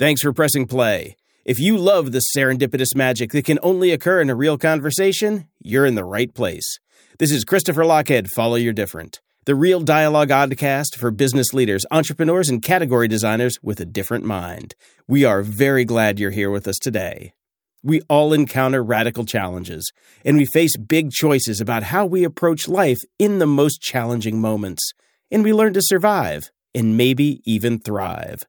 [0.00, 1.14] Thanks for pressing play.
[1.44, 5.84] If you love the serendipitous magic that can only occur in a real conversation, you're
[5.84, 6.78] in the right place.
[7.18, 12.48] This is Christopher Lochhead, Follow Your Different, the real dialogue oddcast for business leaders, entrepreneurs,
[12.48, 14.74] and category designers with a different mind.
[15.06, 17.34] We are very glad you're here with us today.
[17.82, 19.92] We all encounter radical challenges,
[20.24, 24.94] and we face big choices about how we approach life in the most challenging moments.
[25.30, 28.46] And we learn to survive and maybe even thrive.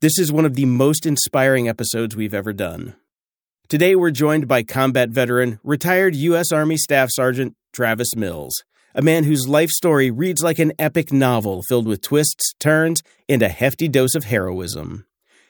[0.00, 2.94] This is one of the most inspiring episodes we've ever done.
[3.66, 6.52] Today, we're joined by combat veteran, retired U.S.
[6.52, 8.62] Army Staff Sergeant Travis Mills,
[8.94, 13.42] a man whose life story reads like an epic novel filled with twists, turns, and
[13.42, 15.04] a hefty dose of heroism.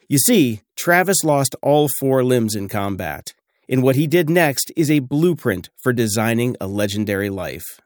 [0.09, 3.35] You see, Travis lost all four limbs in combat,
[3.69, 7.83] and what he did next is a blueprint for designing a legendary life.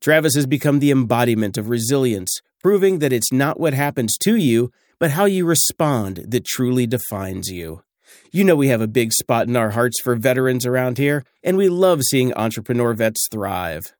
[0.00, 4.70] Travis has become the embodiment of resilience, proving that it's not what happens to you,
[4.98, 7.82] but how you respond that truly defines you.
[8.30, 11.56] You know, we have a big spot in our hearts for veterans around here, and
[11.56, 13.94] we love seeing entrepreneur vets thrive.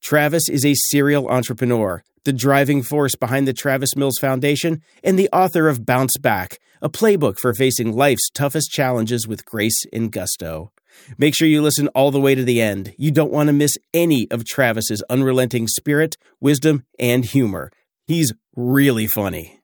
[0.00, 5.28] Travis is a serial entrepreneur, the driving force behind the Travis Mills Foundation, and the
[5.32, 10.72] author of Bounce Back, a playbook for facing life's toughest challenges with grace and gusto.
[11.16, 12.94] Make sure you listen all the way to the end.
[12.98, 17.70] You don't want to miss any of Travis's unrelenting spirit, wisdom, and humor.
[18.06, 19.61] He's really funny.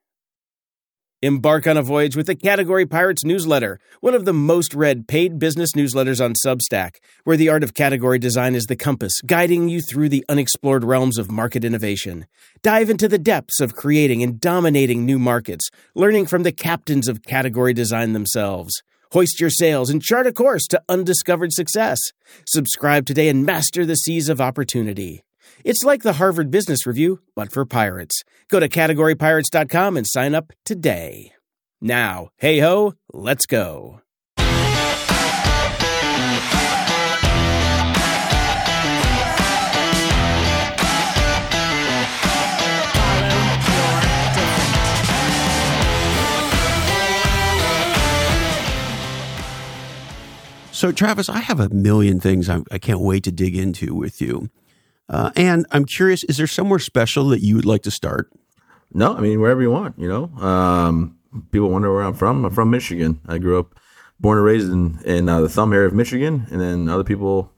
[1.20, 5.36] Embark on a voyage with the Category Pirates newsletter, one of the most read paid
[5.36, 9.80] business newsletters on Substack, where the art of category design is the compass, guiding you
[9.80, 12.26] through the unexplored realms of market innovation.
[12.62, 17.24] Dive into the depths of creating and dominating new markets, learning from the captains of
[17.24, 18.80] category design themselves.
[19.10, 21.98] Hoist your sails and chart a course to undiscovered success.
[22.46, 25.24] Subscribe today and master the seas of opportunity.
[25.64, 28.22] It's like the Harvard Business Review, but for pirates.
[28.48, 31.32] Go to categorypirates.com and sign up today.
[31.80, 34.00] Now, hey ho, let's go.
[50.78, 54.20] So, Travis, I have a million things I, I can't wait to dig into with
[54.20, 54.48] you.
[55.08, 58.30] Uh, and I'm curious, is there somewhere special that you would like to start?
[58.92, 59.98] No, I mean wherever you want.
[59.98, 61.18] You know, um,
[61.50, 62.44] people wonder where I'm from.
[62.44, 63.20] I'm from Michigan.
[63.26, 63.74] I grew up,
[64.20, 67.52] born and raised in in uh, the thumb area of Michigan, and then other people,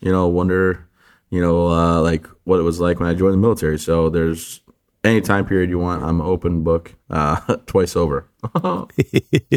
[0.00, 0.86] you know, wonder,
[1.30, 3.78] you know, uh, like what it was like when I joined the military.
[3.78, 4.60] So there's
[5.04, 6.04] any time period you want.
[6.04, 8.28] I'm open book uh, twice over.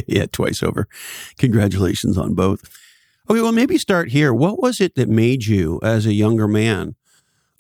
[0.08, 0.88] yeah, twice over.
[1.38, 2.64] Congratulations on both.
[3.30, 4.34] Okay, well, maybe start here.
[4.34, 6.96] What was it that made you, as a younger man,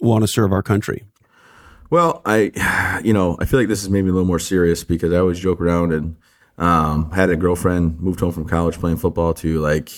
[0.01, 1.05] want to serve our country?
[1.89, 5.13] Well, I, you know, I feel like this is maybe a little more serious because
[5.13, 6.17] I always joke around and
[6.57, 9.89] um, had a girlfriend, moved home from college playing football to like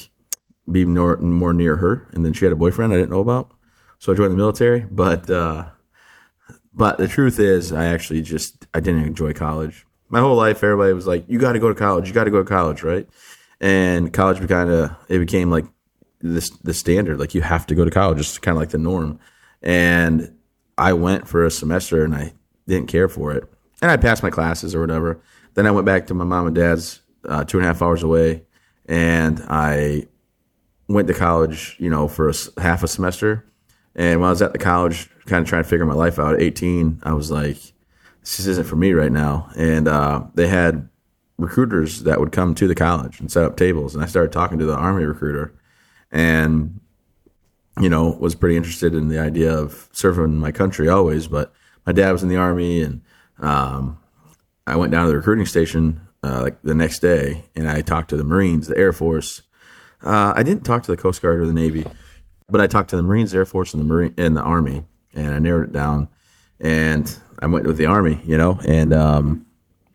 [0.71, 2.07] be more, more near her.
[2.11, 3.51] And then she had a boyfriend I didn't know about.
[3.99, 4.81] So I joined the military.
[4.81, 5.65] But, uh,
[6.73, 9.85] but the truth is, I actually just, I didn't enjoy college.
[10.09, 12.07] My whole life, everybody was like, you got to go to college.
[12.07, 13.07] You got to go to college, right?
[13.61, 15.65] And college kind of, it became like
[16.21, 17.19] this, the standard.
[17.19, 18.19] Like you have to go to college.
[18.19, 19.19] It's kind of like the norm.
[19.63, 20.37] And
[20.77, 22.33] I went for a semester and I
[22.67, 23.43] didn't care for it.
[23.81, 25.21] And I passed my classes or whatever.
[25.53, 28.03] Then I went back to my mom and dad's uh, two and a half hours
[28.03, 28.43] away
[28.85, 30.07] and I
[30.87, 33.45] went to college, you know, for a, half a semester.
[33.95, 36.33] And when I was at the college, kind of trying to figure my life out
[36.35, 37.57] at 18, I was like,
[38.21, 39.49] this isn't for me right now.
[39.55, 40.89] And uh, they had
[41.37, 43.95] recruiters that would come to the college and set up tables.
[43.95, 45.53] And I started talking to the Army recruiter.
[46.11, 46.79] And
[47.79, 51.27] you know, was pretty interested in the idea of serving my country always.
[51.27, 51.53] But
[51.85, 53.01] my dad was in the army, and
[53.39, 53.99] um,
[54.67, 58.09] I went down to the recruiting station uh, like the next day, and I talked
[58.09, 59.41] to the Marines, the Air Force.
[60.01, 61.85] Uh, I didn't talk to the Coast Guard or the Navy,
[62.49, 65.33] but I talked to the Marines, Air Force, and the Marine and the Army, and
[65.33, 66.09] I narrowed it down.
[66.59, 69.45] And I went with the Army, you know, and um,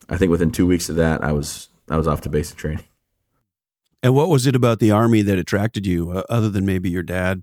[0.08, 2.84] I think within two weeks of that, I was I was off to basic training.
[4.02, 7.02] And what was it about the Army that attracted you, uh, other than maybe your
[7.02, 7.42] dad?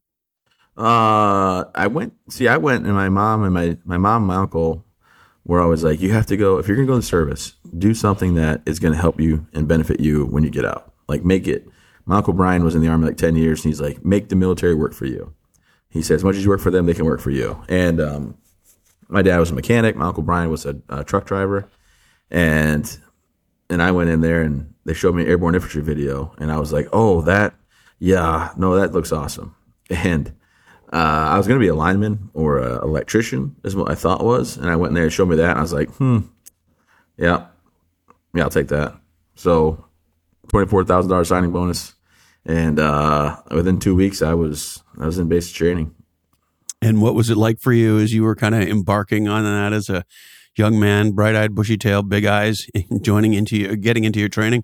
[0.77, 2.13] Uh, I went.
[2.30, 4.86] See, I went, and my mom and my my mom and my uncle
[5.45, 7.54] were always like, "You have to go if you're going to go to service.
[7.77, 10.94] Do something that is going to help you and benefit you when you get out.
[11.07, 11.68] Like make it."
[12.06, 14.36] My uncle Brian was in the army like ten years, and he's like, "Make the
[14.36, 15.33] military work for you."
[15.89, 18.01] He said, "As much as you work for them, they can work for you." And
[18.01, 18.38] um,
[19.07, 19.95] my dad was a mechanic.
[19.95, 21.69] My uncle Brian was a, a truck driver,
[22.30, 22.98] and
[23.69, 26.60] and I went in there and they showed me an airborne infantry video, and I
[26.60, 27.56] was like, "Oh, that,
[27.98, 29.56] yeah, no, that looks awesome."
[29.89, 30.33] And
[30.95, 34.24] uh, I was going to be a lineman or an electrician, is what I thought
[34.24, 34.56] was.
[34.56, 35.57] And I went in there and showed me that.
[35.57, 36.19] I was like, hmm,
[37.18, 37.47] yeah,
[38.33, 38.95] yeah, I'll take that.
[39.36, 39.83] So
[40.47, 41.95] twenty four thousand dollars signing bonus,
[42.45, 45.94] and uh, within two weeks, I was I was in basic training.
[46.81, 49.74] And what was it like for you as you were kind of embarking on that
[49.74, 50.06] as a
[50.56, 52.68] young man, bright eyed, bushy tail, big eyes,
[53.01, 54.63] joining into your, getting into your training?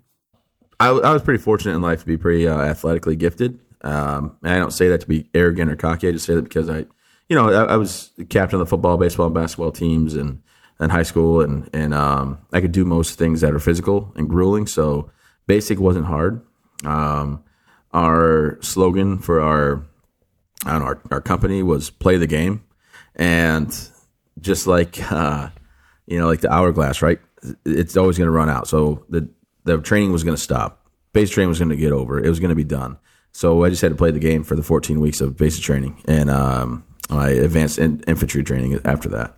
[0.80, 3.58] I, I was pretty fortunate in life to be pretty uh, athletically gifted.
[3.82, 6.08] Um, and I don't say that to be arrogant or cocky.
[6.08, 6.86] I just say that because I,
[7.28, 10.42] you know, I, I was captain of the football, baseball, and basketball teams, and
[10.80, 14.28] in high school, and and um, I could do most things that are physical and
[14.28, 14.66] grueling.
[14.66, 15.10] So
[15.46, 16.42] basic wasn't hard.
[16.84, 17.44] Um,
[17.92, 19.84] our slogan for our
[20.66, 22.64] know, our, our company was play the game,
[23.16, 23.68] and
[24.40, 25.48] just like uh,
[26.06, 27.20] you know, like the hourglass, right?
[27.64, 28.68] It's always going to run out.
[28.68, 29.28] So the
[29.64, 30.86] the training was going to stop.
[31.12, 32.22] Base training was going to get over.
[32.22, 32.98] It was going to be done.
[33.32, 36.02] So I just had to play the game for the 14 weeks of basic training,
[36.06, 39.36] and um, I advanced in infantry training after that.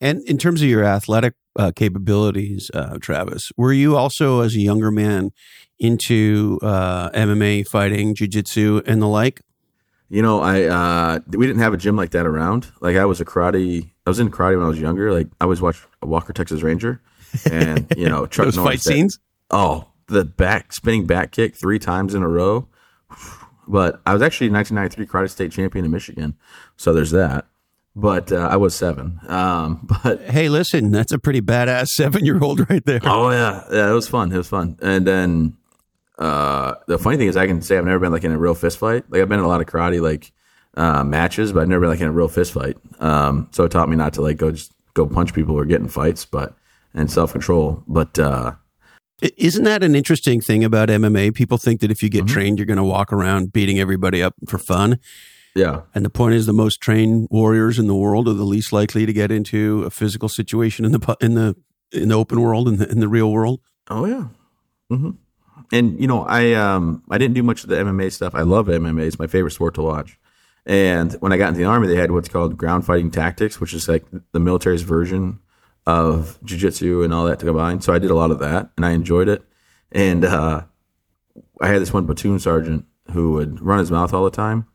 [0.00, 4.60] And in terms of your athletic uh, capabilities, uh, Travis, were you also, as a
[4.60, 5.30] younger man,
[5.78, 9.42] into uh, MMA, fighting, jiu-jitsu, and the like?
[10.08, 12.72] You know, I uh, we didn't have a gym like that around.
[12.80, 13.90] Like I was a karate.
[14.06, 15.12] I was in karate when I was younger.
[15.12, 17.02] Like I always watched Walker Texas Ranger,
[17.50, 19.18] and you know, Chuck Those Norris fight scenes.
[19.50, 22.68] Oh, the back spinning back kick three times in a row.
[23.66, 26.36] But I was actually 1993 karate state champion in Michigan,
[26.76, 27.46] so there's that.
[27.94, 29.20] But uh, I was seven.
[29.26, 33.00] Um, but hey, listen, that's a pretty badass seven year old right there.
[33.02, 34.32] Oh yeah, yeah, it was fun.
[34.32, 34.78] It was fun.
[34.80, 35.56] And then
[36.18, 38.54] uh, the funny thing is, I can say I've never been like in a real
[38.54, 39.04] fist fight.
[39.10, 40.32] Like I've been in a lot of karate like
[40.76, 42.76] uh, matches, but I've never been like in a real fist fight.
[43.00, 45.80] Um, so it taught me not to like go just go punch people or get
[45.80, 46.54] in fights, but
[46.94, 47.82] and self control.
[47.86, 48.52] But uh,
[49.22, 51.34] isn't that an interesting thing about MMA?
[51.34, 52.34] People think that if you get mm-hmm.
[52.34, 54.98] trained, you're going to walk around beating everybody up for fun.
[55.54, 55.82] Yeah.
[55.94, 59.06] And the point is, the most trained warriors in the world are the least likely
[59.06, 61.56] to get into a physical situation in the in the
[61.90, 63.60] in the open world in the in the real world.
[63.88, 64.28] Oh yeah.
[64.92, 65.10] Mm-hmm
[65.72, 68.34] and you know, I um I didn't do much of the MMA stuff.
[68.34, 70.18] I love MMA; it's my favorite sport to watch.
[70.66, 73.72] And when I got into the army, they had what's called ground fighting tactics, which
[73.72, 75.38] is like the military's version
[75.88, 77.80] of jujitsu and all that to combine.
[77.80, 79.42] So I did a lot of that, and I enjoyed it.
[79.90, 80.64] And uh,
[81.62, 84.66] I had this one platoon sergeant who would run his mouth all the time,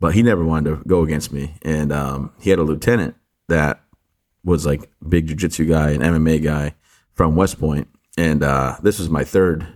[0.00, 1.56] but he never wanted to go against me.
[1.60, 3.16] And um, he had a lieutenant
[3.48, 3.82] that
[4.44, 6.74] was like big jujitsu guy and MMA guy
[7.12, 7.88] from West Point.
[8.16, 9.66] And uh, this was my third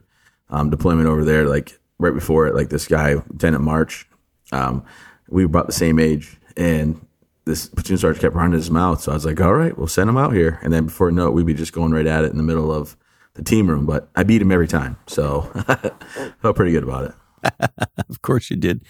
[0.49, 4.09] um, deployment over there, like right before it, like this guy, Lieutenant March,
[4.51, 4.83] um,
[5.29, 7.06] we were about the same age, and
[7.47, 9.01] this platoon sergeant kept running his mouth.
[9.01, 10.59] So I was like, all right, we'll send him out here.
[10.63, 12.97] And then before it, we'd be just going right at it in the middle of
[13.35, 13.87] the team room.
[13.87, 14.97] But I beat him every time.
[15.07, 15.43] So
[16.43, 17.71] felt pretty good about it.
[18.09, 18.85] of course you did.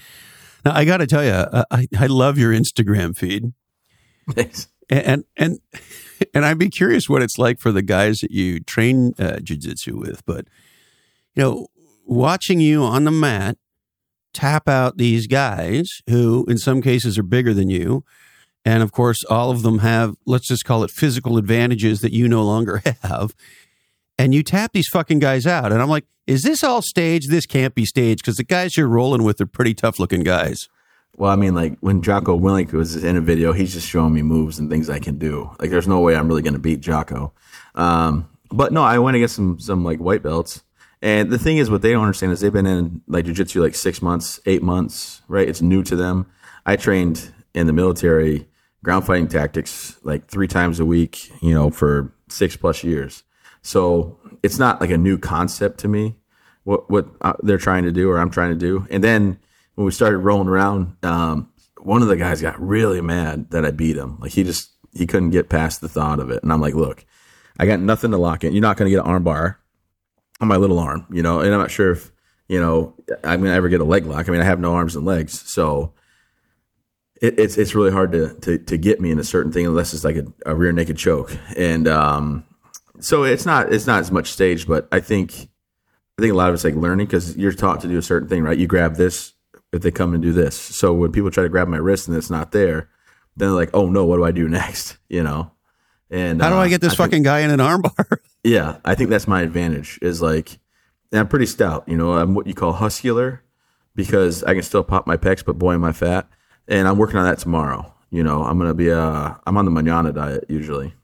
[0.65, 3.53] Now, I got to tell you, uh, I, I love your Instagram feed.
[4.31, 4.69] Thanks.
[4.89, 5.59] And, and,
[6.33, 9.93] and I'd be curious what it's like for the guys that you train uh, jujitsu
[9.93, 10.25] with.
[10.25, 10.47] But
[11.35, 11.67] you know,
[12.07, 13.59] watching you on the mat
[14.33, 18.05] tap out these guys who, in some cases, are bigger than you.
[18.67, 22.27] And of course, all of them have, let's just call it physical advantages that you
[22.27, 23.33] no longer have.
[24.19, 25.71] And you tap these fucking guys out.
[25.71, 27.31] And I'm like, is this all staged?
[27.31, 30.69] This can't be staged because the guys you're rolling with are pretty tough looking guys.
[31.17, 34.23] Well, I mean, like when Jocko Willink was in a video, he's just showing me
[34.23, 35.49] moves and things I can do.
[35.61, 37.33] Like, there's no way I'm really going to beat Jocko.
[37.77, 40.63] Um, but no, I went get some some like white belts,
[41.03, 43.75] and the thing is, what they don't understand is they've been in like jujitsu like
[43.75, 45.49] six months, eight months, right?
[45.49, 46.27] It's new to them.
[46.65, 48.47] I trained in the military
[48.85, 53.23] ground fighting tactics like three times a week, you know, for six plus years.
[53.63, 56.17] So it's not like a new concept to me.
[56.65, 58.87] What what uh, they're trying to do or I'm trying to do.
[58.91, 59.39] And then
[59.75, 63.71] when we started rolling around, um, one of the guys got really mad that I
[63.71, 64.19] beat him.
[64.21, 66.43] Like he just he couldn't get past the thought of it.
[66.43, 67.05] And I'm like, look,
[67.59, 68.53] I got nothing to lock in.
[68.53, 69.57] You're not going to get an armbar
[70.41, 72.11] on my little arm, you know, and I'm not sure if,
[72.49, 74.29] you know, I'm going to ever get a leg lock.
[74.29, 75.41] I mean, I have no arms and legs.
[75.51, 75.95] So
[77.23, 79.95] it, it's, it's really hard to, to, to get me in a certain thing unless
[79.95, 81.37] it's like a, a rear naked choke.
[81.57, 82.45] And, um,
[83.01, 85.49] so it's not, it's not as much staged, but I think,
[86.19, 88.29] I think a lot of it's like learning because you're taught to do a certain
[88.29, 88.57] thing, right?
[88.57, 89.35] You grab this
[89.73, 90.59] if they come and do this.
[90.59, 92.89] So when people try to grab my wrist and it's not there,
[93.37, 94.97] then they're like, oh no, what do I do next?
[95.09, 95.53] You know?
[96.11, 98.19] And how do uh, I get this I fucking think, guy in an armbar?
[98.45, 99.99] yeah, I think that's my advantage.
[100.03, 100.59] Is like,
[101.13, 101.89] I'm pretty stout.
[101.89, 103.43] You know, I'm what you call huscular
[103.95, 106.29] because I can still pop my pecs, but boy, am I fat.
[106.69, 107.93] And I'm working on that tomorrow.
[108.11, 110.95] You know, I'm gonna be uh, I'm on the manana diet usually.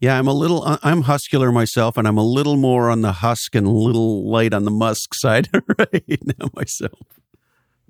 [0.00, 0.62] Yeah, I'm a little.
[0.62, 4.28] Uh, I'm huscular myself, and I'm a little more on the husk and a little
[4.28, 7.20] light on the musk side right now myself.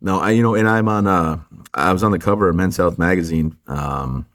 [0.01, 1.07] No, I you know, and I'm on.
[1.07, 1.41] uh
[1.75, 3.57] I was on the cover of Men's Health magazine.
[3.67, 4.27] Um,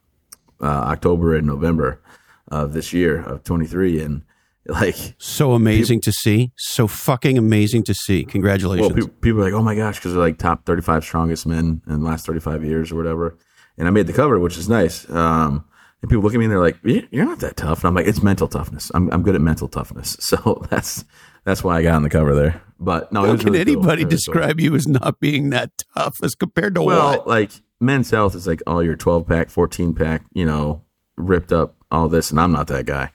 [0.62, 2.00] uh, October and November
[2.48, 4.22] of this year of 23, and
[4.68, 6.52] Like So amazing to see.
[6.56, 8.24] So fucking amazing to see.
[8.24, 8.94] Congratulations.
[8.94, 11.82] Well, pe- people are like, oh my gosh, because they're like top 35 strongest men
[11.88, 13.38] in the last 35 years or whatever.
[13.78, 15.10] And I made the cover, which is nice.
[15.10, 15.66] Um,
[16.02, 17.80] and people look at me and they're like, "You- you're not that tough.
[17.84, 18.90] And I'm like, it's mental toughness.
[18.94, 20.16] I'm, I'm good at mental toughness.
[20.22, 21.04] So that's
[21.44, 22.62] that's why I got on the cover there.
[22.80, 24.10] But no, was can really anybody cool.
[24.12, 27.28] describe you as not being that tough as compared to Well, what?
[27.28, 27.52] like
[27.82, 30.84] men's health is like all your 12 pack, 14 pack, you know,
[31.18, 32.32] ripped up, all this.
[32.32, 33.12] And I'm not that guy.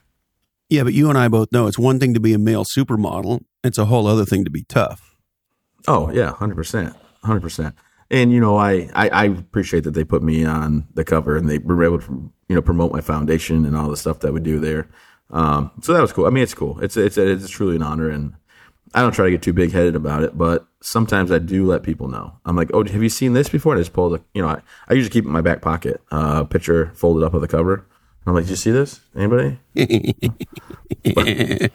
[0.69, 3.41] Yeah, but you and I both know it's one thing to be a male supermodel.
[3.63, 5.15] It's a whole other thing to be tough.
[5.87, 7.75] Oh yeah, hundred percent, hundred percent.
[8.11, 11.49] And you know, I, I I appreciate that they put me on the cover and
[11.49, 14.39] they were able to you know promote my foundation and all the stuff that we
[14.39, 14.87] do there.
[15.31, 16.25] Um, so that was cool.
[16.25, 16.79] I mean, it's cool.
[16.81, 18.33] It's it's it's truly an honor, and
[18.93, 21.83] I don't try to get too big headed about it, but sometimes I do let
[21.83, 22.33] people know.
[22.45, 23.73] I'm like, oh, have you seen this before?
[23.73, 25.61] And I just pull the you know I, I usually keep it in my back
[25.61, 27.87] pocket, uh, picture folded up of the cover.
[28.25, 28.99] I'm like, did you see this?
[29.15, 29.59] Anybody?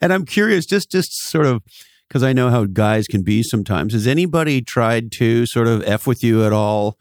[0.00, 1.62] And I'm curious, just just sort of
[2.08, 3.92] because I know how guys can be sometimes.
[3.92, 6.98] Has anybody tried to sort of f with you at all?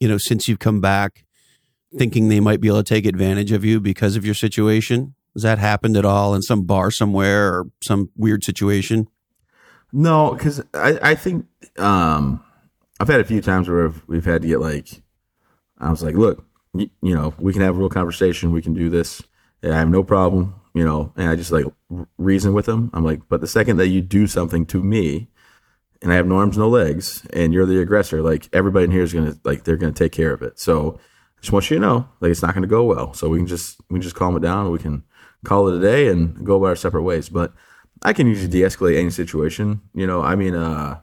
[0.00, 1.24] You know, since you've come back,
[1.96, 5.14] thinking they might be able to take advantage of you because of your situation.
[5.34, 9.08] Has that happened at all in some bar somewhere or some weird situation?
[9.92, 11.46] No, because I, I think
[11.78, 12.42] um,
[12.98, 15.02] I've had a few times where we've, we've had to get like,
[15.78, 18.52] I was like, look, you, know, we can have a real conversation.
[18.52, 19.22] We can do this.
[19.62, 21.66] I have no problem, you know, and I just like
[22.18, 22.90] reason with them.
[22.92, 25.28] I'm like, but the second that you do something to me
[26.00, 29.04] and I have no arms, no legs, and you're the aggressor, like everybody in here
[29.04, 30.58] is to, like, they're to take care of it.
[30.58, 30.98] So
[31.38, 33.14] I just want you to know, like, it's not to go well.
[33.14, 34.72] So we can just, we can just calm it down.
[34.72, 35.04] We can
[35.44, 37.28] call it a day and go about our separate ways.
[37.28, 37.52] But
[38.02, 39.80] I can usually de-escalate any situation.
[39.94, 41.01] You know, I mean, uh,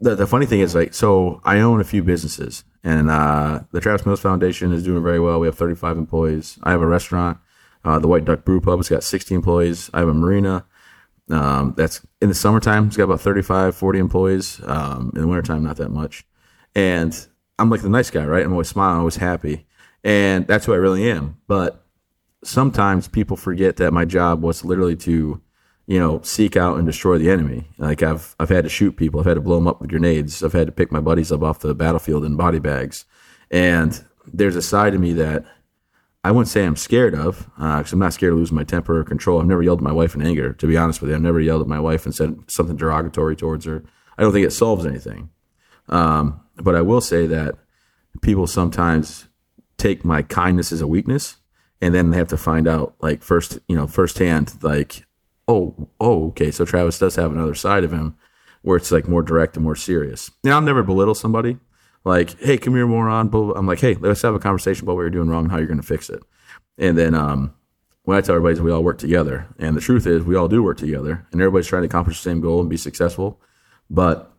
[0.00, 3.80] the the funny thing is like, so I own a few businesses, and uh, the
[3.80, 5.40] Travis Mills Foundation is doing very well.
[5.40, 6.58] We have 35 employees.
[6.62, 7.38] I have a restaurant,
[7.84, 8.78] uh, the White Duck Brew Pub.
[8.80, 9.90] It's got 60 employees.
[9.94, 10.66] I have a marina.
[11.28, 12.86] Um, that's in the summertime.
[12.86, 14.60] It's got about 35, 40 employees.
[14.64, 16.24] Um, in the wintertime, not that much.
[16.74, 17.26] And
[17.58, 18.44] I'm like the nice guy, right?
[18.44, 19.66] I'm always smiling, always happy,
[20.04, 21.38] and that's who I really am.
[21.46, 21.84] But
[22.44, 25.40] sometimes people forget that my job was literally to,
[25.86, 27.68] you know, seek out and destroy the enemy.
[27.78, 30.42] Like I've I've had to shoot people, I've had to blow them up with grenades,
[30.42, 33.04] I've had to pick my buddies up off the battlefield in body bags,
[33.50, 35.44] and there's a side of me that
[36.24, 39.04] I wouldn't say I'm scared of, because I'm not scared of losing my temper or
[39.04, 39.38] control.
[39.38, 41.14] I've never yelled at my wife in anger, to be honest with you.
[41.14, 43.84] I've never yelled at my wife and said something derogatory towards her.
[44.18, 45.30] I don't think it solves anything.
[45.88, 47.54] Um, but I will say that
[48.22, 49.28] people sometimes
[49.76, 51.36] take my kindness as a weakness,
[51.80, 55.05] and then they have to find out, like first, you know, firsthand, like,
[55.48, 58.16] oh, oh, okay, so Travis does have another side of him,
[58.62, 60.30] where it's like more direct and more serious.
[60.42, 61.58] Now, I'll never belittle somebody.
[62.04, 63.30] Like, hey, come here, moron.
[63.56, 65.66] I'm like, hey, let's have a conversation about what you're doing wrong and how you're
[65.66, 66.22] going to fix it.
[66.78, 67.54] And then um,
[68.04, 69.48] what I tell everybody is we all work together.
[69.58, 72.30] And the truth is, we all do work together, and everybody's trying to accomplish the
[72.30, 73.40] same goal and be successful.
[73.90, 74.32] But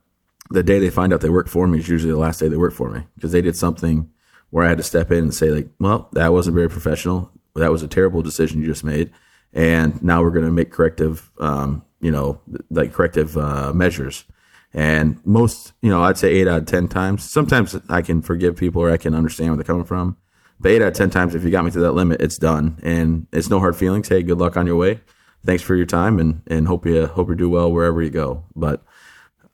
[0.50, 2.58] the day they find out they work for me is usually the last day they
[2.58, 4.10] work for me because they did something
[4.50, 7.32] where I had to step in and say, like, well, that wasn't very professional.
[7.56, 9.12] That was a terrible decision you just made.
[9.58, 14.24] And now we're going to make corrective, um, you know, like corrective uh, measures.
[14.72, 17.28] And most, you know, I'd say eight out of 10 times.
[17.28, 20.16] Sometimes I can forgive people or I can understand where they're coming from.
[20.60, 22.80] But eight out of 10 times, if you got me to that limit, it's done.
[22.84, 24.08] And it's no hard feelings.
[24.08, 25.02] Hey, good luck on your way.
[25.44, 28.44] Thanks for your time and, and hope you, hope you do well wherever you go.
[28.56, 28.84] But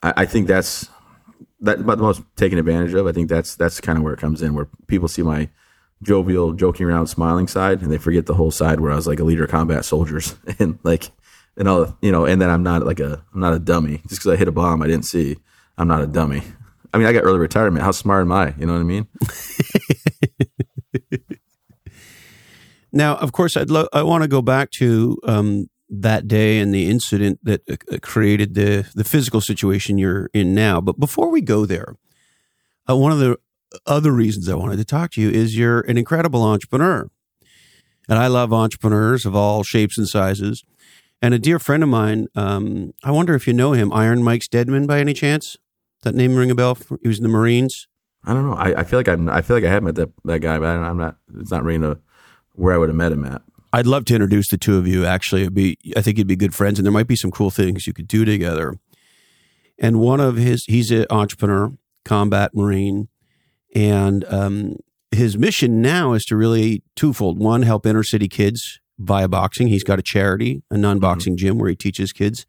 [0.02, 0.90] I, I think that's,
[1.62, 3.08] that about the most taken advantage of.
[3.08, 5.48] I think that's, that's kind of where it comes in, where people see my
[6.04, 9.20] jovial, joking around, smiling side and they forget the whole side where I was like
[9.20, 11.12] a leader of combat soldiers and like,
[11.58, 13.98] and all you know, and then I'm not like a I'm not a dummy.
[14.08, 15.38] Just because I hit a bomb I didn't see,
[15.78, 16.44] I'm not a dummy.
[16.94, 17.84] I mean, I got early retirement.
[17.84, 18.54] How smart am I?
[18.58, 19.08] You know what I mean?
[22.94, 26.74] Now, of course, I'd lo- I want to go back to um, that day and
[26.74, 30.80] the incident that uh, created the the physical situation you're in now.
[30.80, 31.96] But before we go there,
[32.88, 33.40] uh, one of the
[33.86, 37.10] other reasons I wanted to talk to you is you're an incredible entrepreneur,
[38.10, 40.64] and I love entrepreneurs of all shapes and sizes.
[41.22, 44.44] And a dear friend of mine, um, I wonder if you know him, Iron Mike
[44.44, 45.56] Steadman, by any chance?
[46.04, 46.78] That name ring a bell?
[47.02, 47.88] He was in the Marines.
[48.26, 48.56] I don't know.
[48.56, 50.68] I, I feel like I I feel like I have met that that guy, but
[50.68, 51.18] I'm not.
[51.40, 51.98] It's not ringing a
[52.56, 53.42] where I would have met him at.
[53.72, 55.06] I'd love to introduce the two of you.
[55.06, 57.50] Actually, it'd be I think you'd be good friends, and there might be some cool
[57.50, 58.76] things you could do together.
[59.80, 61.72] And one of his, he's an entrepreneur,
[62.06, 63.10] combat marine,
[63.74, 64.78] and um,
[65.12, 69.68] his mission now is to really twofold: one, help inner city kids via boxing.
[69.68, 72.46] He's got a charity, a non boxing gym where he teaches kids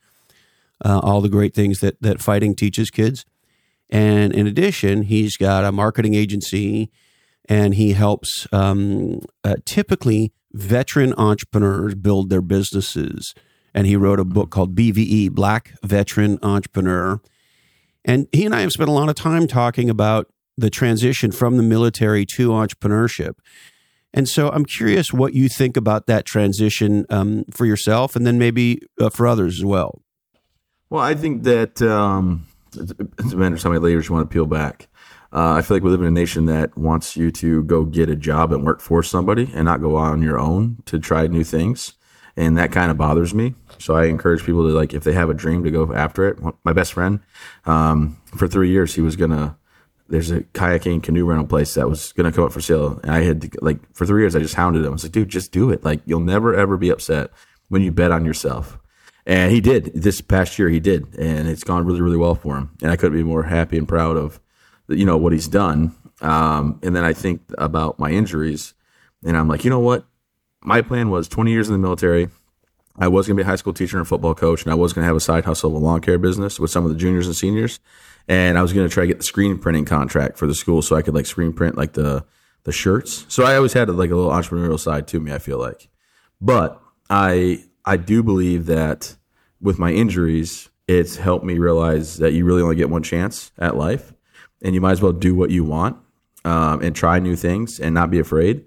[0.84, 3.24] uh, all the great things that that fighting teaches kids.
[3.90, 6.90] And in addition, he's got a marketing agency
[7.48, 13.34] and he helps um, uh, typically veteran entrepreneurs build their businesses.
[13.74, 17.20] And he wrote a book called BVE, Black Veteran Entrepreneur.
[18.04, 21.56] And he and I have spent a lot of time talking about the transition from
[21.56, 23.34] the military to entrepreneurship.
[24.12, 28.38] And so I'm curious what you think about that transition um, for yourself and then
[28.38, 30.02] maybe uh, for others as well.
[30.88, 34.32] Well, I think that um, it's a matter of how many layers you want to
[34.32, 34.88] peel back.
[35.32, 38.08] Uh, I feel like we live in a nation that wants you to go get
[38.08, 41.26] a job and work for somebody and not go out on your own to try
[41.26, 41.94] new things.
[42.36, 43.54] And that kind of bothers me.
[43.78, 46.38] So I encourage people to like, if they have a dream to go after it.
[46.64, 47.20] My best friend,
[47.64, 49.56] um, for three years, he was going to
[50.08, 53.00] there's a kayaking canoe rental place that was going to come up for sale.
[53.02, 54.88] And I had to, like, for three years, I just hounded him.
[54.88, 55.84] I was like, dude, just do it.
[55.84, 57.30] Like, you'll never, ever be upset
[57.68, 58.78] when you bet on yourself.
[59.26, 60.68] And he did this past year.
[60.68, 61.14] He did.
[61.16, 62.76] And it's gone really, really well for him.
[62.82, 64.40] And I couldn't be more happy and proud of,
[64.88, 65.94] you know, what he's done.
[66.20, 68.74] Um, and then I think about my injuries
[69.24, 70.04] and I'm like, you know what?
[70.62, 72.28] My plan was 20 years in the military.
[72.96, 74.92] I was going to be a high school teacher and football coach, and I was
[74.92, 76.96] going to have a side hustle of a lawn care business with some of the
[76.96, 77.80] juniors and seniors
[78.28, 80.82] and I was going to try to get the screen printing contract for the school
[80.82, 82.24] so I could like screen print like the
[82.64, 83.26] the shirts.
[83.28, 85.32] So I always had like a little entrepreneurial side to me.
[85.32, 85.88] I feel like,
[86.40, 89.16] but I I do believe that
[89.60, 93.76] with my injuries, it's helped me realize that you really only get one chance at
[93.76, 94.14] life,
[94.62, 95.98] and you might as well do what you want
[96.44, 98.64] um, and try new things and not be afraid.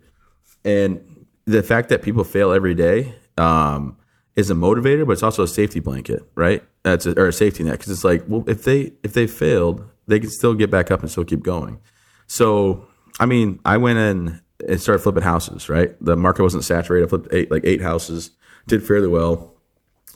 [0.63, 3.96] And the fact that people fail every day um,
[4.37, 6.63] is a motivator, but it's also a safety blanket, right?
[6.83, 9.83] That's a, or a safety net because it's like, well, if they if they failed,
[10.07, 11.79] they can still get back up and still keep going.
[12.27, 12.87] So,
[13.19, 15.67] I mean, I went in and started flipping houses.
[15.69, 17.07] Right, the market wasn't saturated.
[17.07, 18.29] I flipped eight like eight houses,
[18.67, 19.55] did fairly well.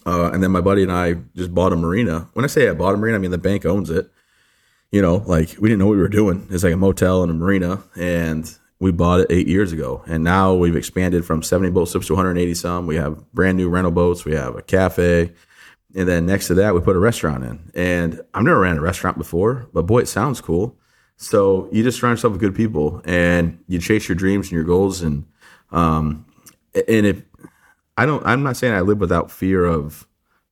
[0.05, 2.29] Uh, and then my buddy and I just bought a marina.
[2.33, 4.09] When I say I bought a marina, I mean the bank owns it.
[4.91, 6.47] You know, like we didn't know what we were doing.
[6.51, 10.23] It's like a motel and a marina, and we bought it eight years ago, and
[10.23, 12.87] now we've expanded from 70 boat slips to 180 some.
[12.87, 14.25] We have brand new rental boats.
[14.25, 15.33] We have a cafe,
[15.95, 17.71] and then next to that, we put a restaurant in.
[17.75, 20.75] And I've never ran a restaurant before, but boy, it sounds cool.
[21.15, 24.63] So you just surround yourself with good people, and you chase your dreams and your
[24.63, 25.03] goals.
[25.03, 25.27] And
[25.69, 26.25] um,
[26.73, 27.21] and if
[27.97, 30.07] I don't, I'm not saying I live without fear of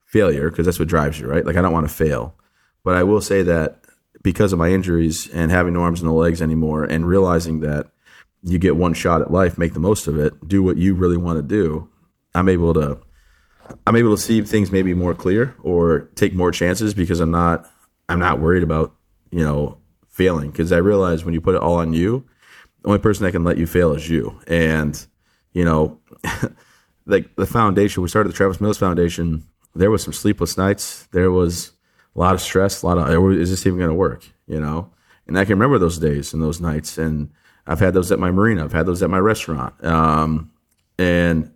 [0.06, 1.43] failure because that's what drives you, right?
[1.43, 2.36] Like I don't want to fail,
[2.84, 3.86] but I will say that
[4.21, 7.88] because of my injuries and having no arms and no legs anymore, and realizing that
[8.43, 11.17] you get one shot at life, make the most of it, do what you really
[11.17, 11.89] want to do.
[12.34, 12.99] I'm able to
[13.86, 17.69] I'm able to see things maybe more clear or take more chances because I'm not
[18.08, 18.95] I'm not worried about,
[19.32, 22.25] you know, failing because I realize when you put it all on you,
[22.82, 24.39] the only person that can let you fail is you.
[24.47, 25.06] And,
[25.54, 25.99] you know,
[27.06, 29.43] like the foundation, we started the Travis Mills Foundation,
[29.75, 31.08] there was some sleepless nights.
[31.12, 31.71] There was
[32.15, 34.91] a lot of stress, a lot of is this even going to work, you know?
[35.28, 37.30] And I can remember those days and those nights and
[37.69, 38.63] I've had those at my marina.
[38.63, 39.86] I've had those at my restaurant.
[39.86, 40.51] Um,
[40.97, 41.51] and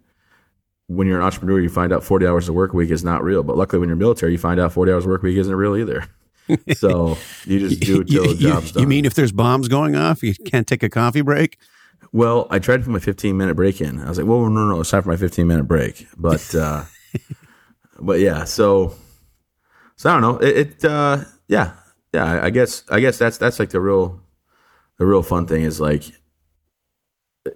[0.87, 3.41] when you're an entrepreneur, you find out 40 hours of work week is not real.
[3.41, 5.75] But luckily, when you're military, you find out 40 hours of work week isn't real
[5.75, 6.07] either.
[6.75, 8.81] so you just do it till the job's done.
[8.81, 11.57] You mean if there's bombs going off, you can't take a coffee break?
[12.11, 13.99] Well, I tried to put my 15 minute break in.
[13.99, 16.05] I was like, well, no, no, no, it's time for my 15 minute break.
[16.15, 16.83] But, uh,
[17.99, 18.93] but yeah, so,
[19.95, 20.37] so I don't know.
[20.47, 21.73] It, it uh, yeah,
[22.13, 22.39] yeah.
[22.43, 24.22] I guess, I guess that's that's like the real
[24.97, 26.03] the real fun thing is like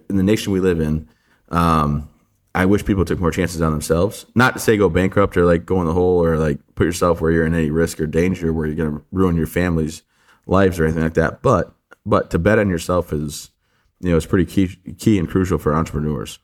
[0.10, 1.08] in the nation we live in,
[1.50, 2.10] um,
[2.56, 4.26] I wish people took more chances on themselves.
[4.34, 7.22] Not to say go bankrupt or like go in the hole or like put yourself
[7.22, 10.02] where you're in any risk or danger where you're going to ruin your family's
[10.48, 11.42] lives or anything like that.
[11.42, 11.72] But
[12.06, 13.52] but to bet on yourself is
[14.00, 16.40] you know it's pretty key key and crucial for entrepreneurs.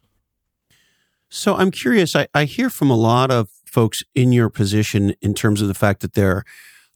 [1.29, 2.15] So I'm curious.
[2.15, 5.73] I, I hear from a lot of folks in your position in terms of the
[5.73, 6.43] fact that they're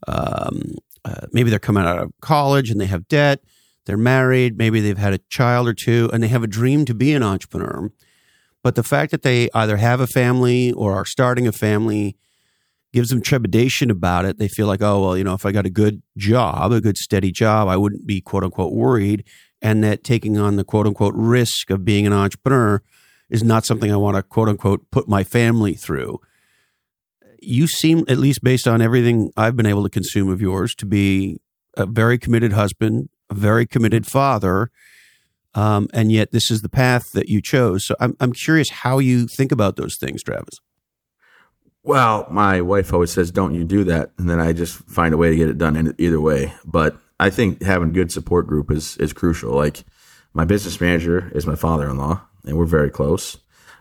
[0.08, 3.42] um, uh, maybe they're coming out of college and they have debt
[3.88, 6.94] they're married, maybe they've had a child or two, and they have a dream to
[6.94, 7.90] be an entrepreneur.
[8.62, 12.18] But the fact that they either have a family or are starting a family
[12.94, 14.38] gives them trepidation about it.
[14.38, 16.98] They feel like, oh, well, you know, if I got a good job, a good
[16.98, 19.24] steady job, I wouldn't be quote unquote worried.
[19.62, 22.82] And that taking on the quote unquote risk of being an entrepreneur
[23.30, 26.20] is not something I want to quote unquote put my family through.
[27.40, 30.86] You seem, at least based on everything I've been able to consume of yours, to
[30.86, 31.40] be
[31.76, 34.72] a very committed husband, a very committed father,
[35.54, 37.86] um, and yet this is the path that you chose.
[37.86, 40.60] So I'm I'm curious how you think about those things, Travis.
[41.84, 45.18] Well, my wife always says, "Don't you do that," and then I just find a
[45.18, 46.54] way to get it done in either way.
[46.66, 49.54] But I think having good support group is is crucial.
[49.54, 49.84] Like
[50.34, 53.38] my business manager is my father-in-law, and we're very close.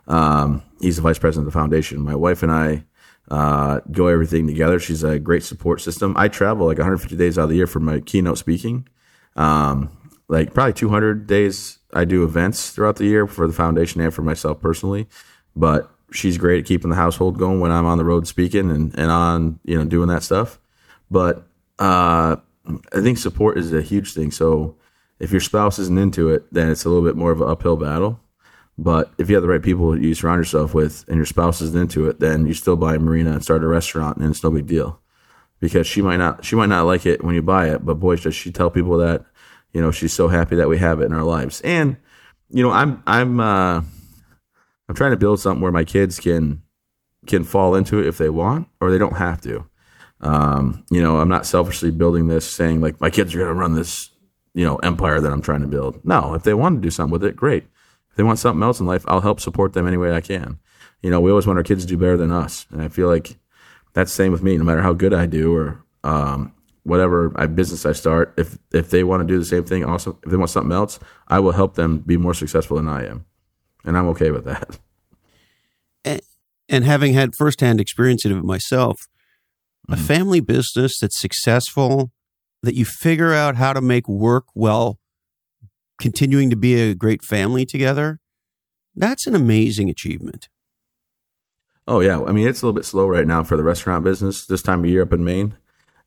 [0.09, 2.01] Um, he's the vice president of the foundation.
[2.01, 2.85] My wife and I
[3.31, 4.79] uh, go everything together.
[4.79, 6.15] She's a great support system.
[6.17, 8.89] I travel like 150 days out of the year for my keynote speaking.
[9.37, 9.91] Um,
[10.29, 14.23] like probably 200 days I do events throughout the year for the foundation and for
[14.23, 15.07] myself personally.
[15.55, 18.97] But she's great at keeping the household going when I'm on the road speaking and,
[18.99, 20.59] and on, you know, doing that stuff.
[21.11, 21.47] But
[21.79, 24.31] uh, I think support is a huge thing.
[24.31, 24.77] So
[25.19, 27.77] if your spouse isn't into it, then it's a little bit more of an uphill
[27.77, 28.21] battle.
[28.79, 31.81] But if you have the right people you surround yourself with and your spouse isn't
[31.81, 34.51] into it, then you still buy a marina and start a restaurant and it's no
[34.51, 35.01] big deal.
[35.59, 38.17] Because she might not she might not like it when you buy it, but boy
[38.17, 39.25] does she tell people that,
[39.73, 41.61] you know, she's so happy that we have it in our lives.
[41.63, 41.97] And,
[42.51, 43.83] you know, I'm I'm uh
[44.89, 46.63] I'm trying to build something where my kids can
[47.27, 49.67] can fall into it if they want or they don't have to.
[50.21, 53.55] Um, you know, I'm not selfishly building this saying like my kids are going to
[53.55, 54.11] run this,
[54.55, 56.05] you know, empire that I'm trying to build.
[56.05, 57.65] No, if they want to do something with it, great.
[58.11, 60.59] If they want something else in life, I'll help support them any way I can.
[61.03, 63.09] You know, we always want our kids to do better than us, and I feel
[63.09, 63.37] like
[63.97, 64.59] that's the same with me.
[64.59, 68.91] No matter how good I do or um, whatever I, business I start, if if
[68.91, 71.53] they want to do the same thing, also if they want something else, I will
[71.53, 73.25] help them be more successful than I am,
[73.85, 74.79] and I'm okay with that.
[76.05, 76.21] And,
[76.69, 78.99] and having had firsthand experience of it myself,
[79.89, 80.07] a Mhm.
[80.07, 82.13] family business that's successful,
[82.63, 84.99] that you figure out how to make work while
[85.99, 88.21] continuing to be a great family together,
[88.95, 90.49] that's an amazing achievement.
[91.89, 94.47] Oh yeah, I mean it's a little bit slow right now for the restaurant business
[94.47, 95.57] this time of year up in Maine,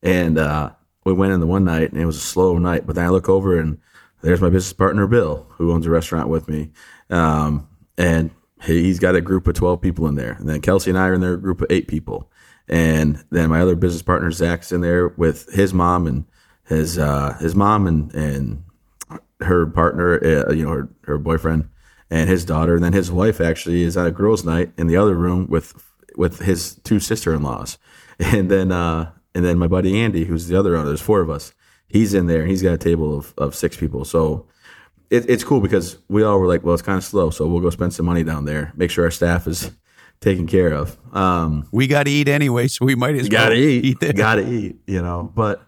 [0.04, 0.72] and uh,
[1.06, 2.86] we went in the one night and it was a slow night.
[2.86, 3.80] But then I look over and
[4.22, 6.72] there's my business partner Bill, who owns a restaurant with me,
[7.10, 10.34] um, and he- he's got a group of twelve people in there.
[10.34, 12.30] And then Kelsey and I are in there, a group of eight people,
[12.68, 16.26] and then my other business partner Zach's in there with his mom and
[16.65, 18.63] his uh, his mom and and
[19.39, 21.70] her partner, uh, you know, her, her boyfriend
[22.10, 24.98] and his daughter, and then his wife actually is at a girls' night in the
[24.98, 25.74] other room with
[26.15, 27.78] with his two sister in laws,
[28.19, 30.88] and then uh, and then my buddy Andy, who's the other owner.
[30.88, 31.54] There's four of us.
[31.88, 34.06] He's in there, and he's got a table of of six people.
[34.06, 34.48] So
[35.10, 37.62] it, it's cool because we all were like, well, it's kind of slow, so we'll
[37.62, 39.72] go spend some money down there, make sure our staff is
[40.22, 40.98] taken care of.
[41.15, 44.13] Um, We got to eat anyway, so we might as gotta well eat, there.
[44.13, 45.32] gotta eat, you know.
[45.34, 45.63] But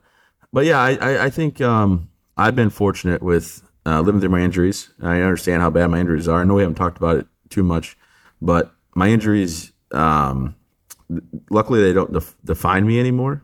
[0.54, 4.42] but yeah, I I, I think um, I've been fortunate with uh, living through my
[4.42, 4.90] injuries.
[5.02, 6.42] I understand how bad my injuries are.
[6.42, 7.98] I know we haven't talked about it too much,
[8.42, 10.56] but my injuries, um,
[11.50, 13.44] luckily, they don't def- define me anymore.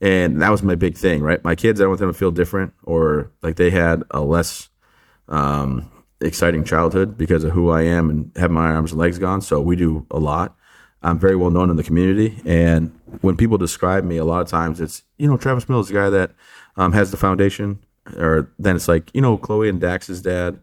[0.00, 1.42] And that was my big thing, right?
[1.44, 4.70] My kids, I don't want them to feel different or like they had a less
[5.28, 5.90] um,
[6.20, 9.42] exciting childhood because of who I am and have my arms and legs gone.
[9.42, 10.56] So we do a lot.
[11.02, 14.48] I'm very well known in the community, and when people describe me, a lot of
[14.48, 16.32] times it's you know Travis Mills, the guy that
[16.76, 17.82] um, has the foundation,
[18.16, 20.60] or then it's like you know Chloe and Dax's dad,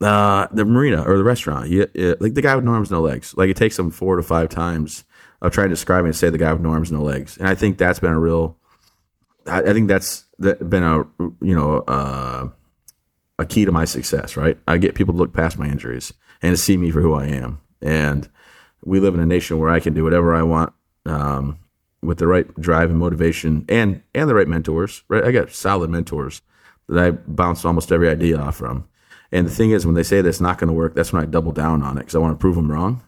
[0.00, 1.84] uh, the marina or the restaurant, yeah,
[2.20, 3.34] like the guy with no arms, no legs.
[3.36, 5.04] Like it takes them four to five times
[5.40, 7.54] of trying to describe and say the guy with no arms, no legs, and I
[7.54, 8.56] think that's been a real.
[9.46, 10.98] I, I think that's been a
[11.40, 12.48] you know uh,
[13.38, 14.36] a key to my success.
[14.36, 17.14] Right, I get people to look past my injuries and to see me for who
[17.14, 18.28] I am, and
[18.84, 20.72] we live in a nation where I can do whatever I want
[21.06, 21.58] um,
[22.02, 25.02] with the right drive and motivation and and the right mentors.
[25.08, 26.42] Right, I got solid mentors
[26.92, 28.88] that I bounced almost every idea off from.
[29.30, 31.26] And the thing is, when they say that's not going to work, that's when I
[31.26, 33.02] double down on it because I want to prove them wrong.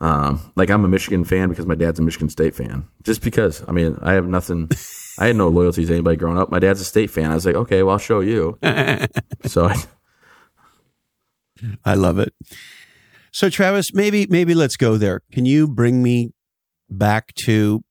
[0.00, 2.86] Um, like I'm a Michigan fan because my dad's a Michigan State fan.
[3.02, 4.70] Just because, I mean, I have nothing.
[5.18, 6.50] I had no loyalty to anybody growing up.
[6.50, 7.30] My dad's a state fan.
[7.30, 8.58] I was like, okay, well, I'll show you.
[9.44, 9.76] so I,
[11.84, 12.34] I love it.
[13.30, 15.20] So Travis, maybe maybe let's go there.
[15.32, 16.32] Can you bring me
[16.90, 17.82] back to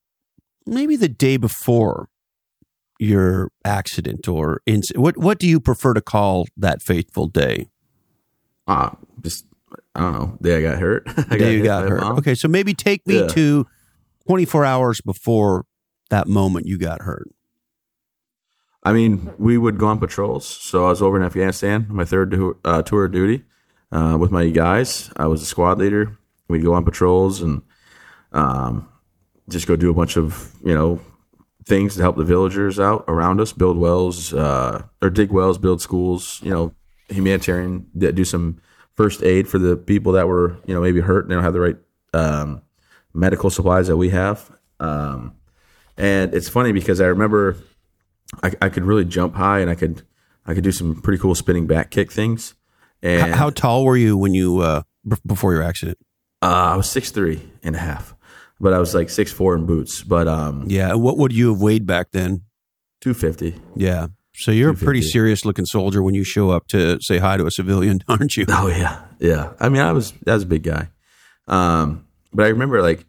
[0.66, 2.08] maybe the day before
[2.98, 7.68] your accident or inc- what what do you prefer to call that fateful day?
[8.66, 9.46] uh, just
[9.94, 10.38] I don't know.
[10.40, 11.04] Day I got hurt.
[11.30, 12.02] I day you hit got hurt.
[12.18, 13.26] Okay, so maybe take me Yeah.
[13.28, 13.66] to
[14.26, 15.66] 24 hours before
[16.10, 17.28] that moment you got hurt.
[18.82, 20.46] I mean, we would go on patrols.
[20.46, 23.44] So I was over in Afghanistan, my third tour, uh, tour of duty
[23.92, 25.10] uh, with my guys.
[25.16, 26.16] I was a squad leader.
[26.48, 27.62] We'd go on patrols and
[28.32, 28.88] um,
[29.48, 31.00] just go do a bunch of you know
[31.66, 35.80] things to help the villagers out around us, build wells uh, or dig wells, build
[35.80, 36.40] schools.
[36.42, 36.74] You know,
[37.08, 38.60] humanitarian, that do some
[38.94, 41.52] first aid for the people that were you know maybe hurt and they don't have
[41.52, 41.76] the right
[42.12, 42.62] um,
[43.12, 44.50] medical supplies that we have.
[44.80, 45.34] Um,
[45.96, 47.56] and it's funny because I remember
[48.42, 50.02] I, I could really jump high and I could
[50.46, 52.54] I could do some pretty cool spinning back kick things.
[53.02, 55.98] And H- How tall were you when you uh, b- before your accident?
[56.42, 58.14] uh, I was six three and a half,
[58.60, 61.60] but I was like six four in boots, but um, Yeah, what would you have
[61.60, 62.42] weighed back then?
[63.00, 63.54] two fifty.
[63.76, 64.08] Yeah.
[64.36, 67.46] So you're a pretty serious looking soldier when you show up to say hi to
[67.46, 68.46] a civilian, aren't you?
[68.48, 69.52] Oh yeah, yeah.
[69.60, 70.88] I mean, I was I was a big guy,
[71.46, 73.04] um, but I remember like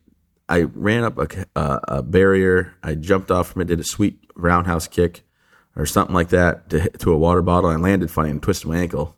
[0.48, 2.76] I ran up a, a, a barrier.
[2.84, 5.24] I jumped off from it, did a sweet roundhouse kick
[5.76, 7.70] or something like that to to a water bottle.
[7.70, 9.16] I landed funny and twisted my ankle.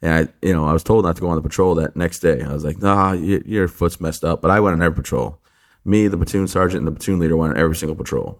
[0.00, 2.20] And I, you know, I was told not to go on the patrol that next
[2.20, 2.42] day.
[2.42, 5.38] I was like, "Nah, you, your foot's messed up." But I went on every patrol.
[5.84, 8.38] Me, the platoon sergeant, and the platoon leader went on every single patrol.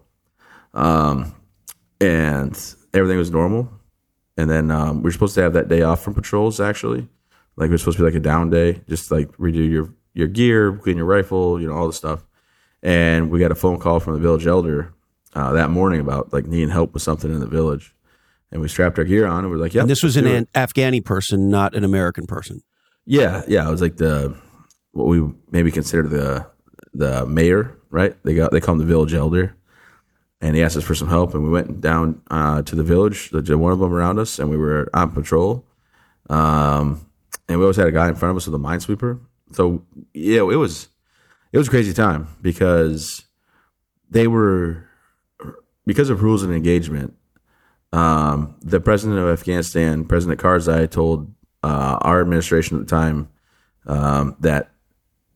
[0.73, 1.35] Um,
[1.99, 3.69] and everything was normal.
[4.37, 6.59] And then um, we were supposed to have that day off from patrols.
[6.59, 7.07] Actually,
[7.55, 10.27] like it was supposed to be like a down day, just like redo your your
[10.27, 12.25] gear, clean your rifle, you know, all the stuff.
[12.81, 14.93] And we got a phone call from the village elder
[15.33, 17.95] uh, that morning about like needing help with something in the village.
[18.51, 19.81] And we strapped our gear on and we are like, yeah.
[19.81, 20.49] And this was an, let's do it.
[20.55, 22.61] an Afghani person, not an American person.
[23.05, 23.67] Yeah, yeah.
[23.67, 24.35] It was like the
[24.91, 26.47] what we maybe consider the
[26.93, 28.15] the mayor, right?
[28.23, 29.55] They got they call him the village elder,
[30.41, 33.29] and he asked us for some help, and we went down uh, to the village.
[33.31, 35.65] The one of them around us, and we were on patrol.
[36.29, 37.05] Um,
[37.47, 39.19] and we always had a guy in front of us with a minesweeper.
[39.51, 40.87] So yeah, it was
[41.51, 43.25] it was a crazy time because
[44.09, 44.87] they were
[45.85, 47.15] because of rules and engagement.
[47.91, 53.29] Um, the president of Afghanistan, President Karzai, told uh, our administration at the time
[53.85, 54.71] um, that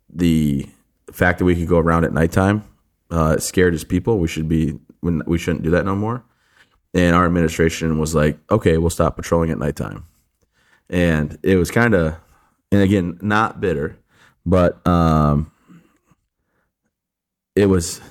[0.09, 0.67] the
[1.11, 2.63] fact that we could go around at nighttime
[3.11, 4.19] uh, scared his people.
[4.19, 6.23] We should be we shouldn't do that no more.
[6.93, 10.05] And our administration was like, okay, we'll stop patrolling at nighttime.
[10.89, 12.15] And it was kind of,
[12.71, 13.97] and again, not bitter,
[14.45, 15.51] but um,
[17.55, 18.01] it was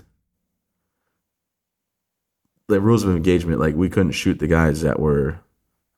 [2.68, 3.60] the rules of engagement.
[3.60, 5.40] Like we couldn't shoot the guys that were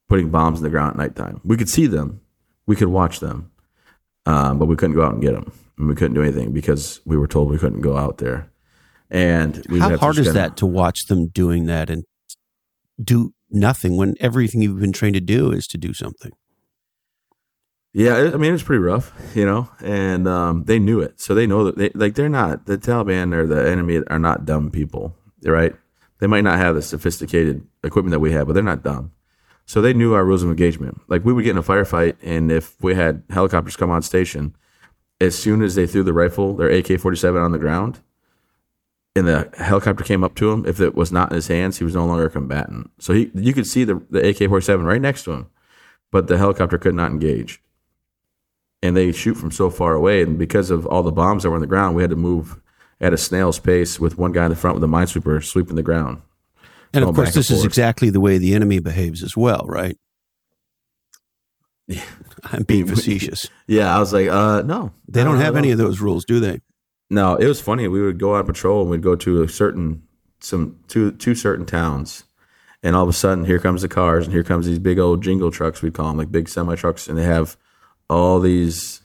[0.08, 1.40] putting bombs in the ground at nighttime.
[1.44, 2.20] We could see them,
[2.66, 3.50] we could watch them,
[4.24, 5.52] um, but we couldn't go out and get them.
[5.78, 8.50] And we couldn't do anything because we were told we couldn't go out there.
[9.10, 12.04] And we How hard is that to watch them doing that and
[13.02, 16.32] do nothing when everything you've been trained to do is to do something?
[17.94, 21.46] Yeah, I mean it's pretty rough, you know, and um, they knew it, so they
[21.46, 25.16] know that they like they're not the Taliban or the enemy are not dumb people,
[25.42, 25.74] right?
[26.18, 29.12] They might not have the sophisticated equipment that we have, but they're not dumb.
[29.64, 31.00] So they knew our rules of engagement.
[31.08, 34.54] Like we would get in a firefight, and if we had helicopters come on station,
[35.20, 38.00] as soon as they threw the rifle, their AK forty seven on the ground,
[39.16, 41.84] and the helicopter came up to him, if it was not in his hands, he
[41.84, 42.90] was no longer a combatant.
[42.98, 45.46] So he, you could see the the AK forty seven right next to him,
[46.10, 47.62] but the helicopter could not engage.
[48.80, 51.56] And they shoot from so far away, and because of all the bombs that were
[51.56, 52.60] on the ground, we had to move
[53.00, 55.82] at a snail's pace with one guy in the front with a minesweeper sweeping the
[55.82, 56.22] ground.
[56.92, 59.96] And of course, and this is exactly the way the enemy behaves as well, right?
[62.44, 63.48] I'm being facetious.
[63.66, 66.60] Yeah, I was like, uh, no, They don't have any of those rules, do they?
[67.10, 67.88] No, it was funny.
[67.88, 70.02] We would go on patrol and we'd go to a certain
[70.40, 72.24] some two two certain towns,
[72.82, 75.22] and all of a sudden here comes the cars and here comes these big old
[75.22, 77.56] jingle trucks We'd call them like big semi trucks, and they have
[78.10, 79.00] all these,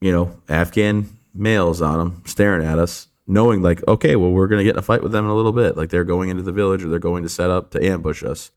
[0.00, 4.62] you know, Afghan males on them staring at us, knowing like, okay, well we're gonna
[4.64, 5.76] get in a fight with them in a little bit.
[5.76, 8.52] Like they're going into the village or they're going to set up to ambush us,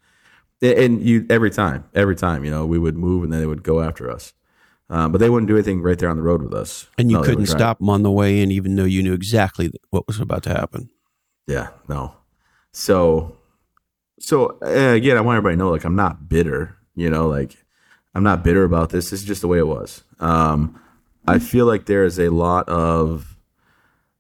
[0.62, 3.64] and you every time, every time, you know, we would move and then they would
[3.64, 4.34] go after us.
[4.90, 6.88] Um, but they wouldn't do anything right there on the road with us.
[6.98, 9.70] And you No, couldn't stop them on the way in, even though you knew exactly
[9.90, 10.90] what was about to happen.
[11.46, 12.14] Yeah, no.
[12.72, 13.36] So,
[14.18, 16.78] so uh, again, I want everybody to know, like, I'm not bitter.
[16.96, 17.58] You know, like,
[18.16, 19.10] I'm not bitter about this.
[19.10, 20.04] This is just the way it was.
[20.22, 20.80] Um,
[21.28, 23.36] I feel like there is a lot of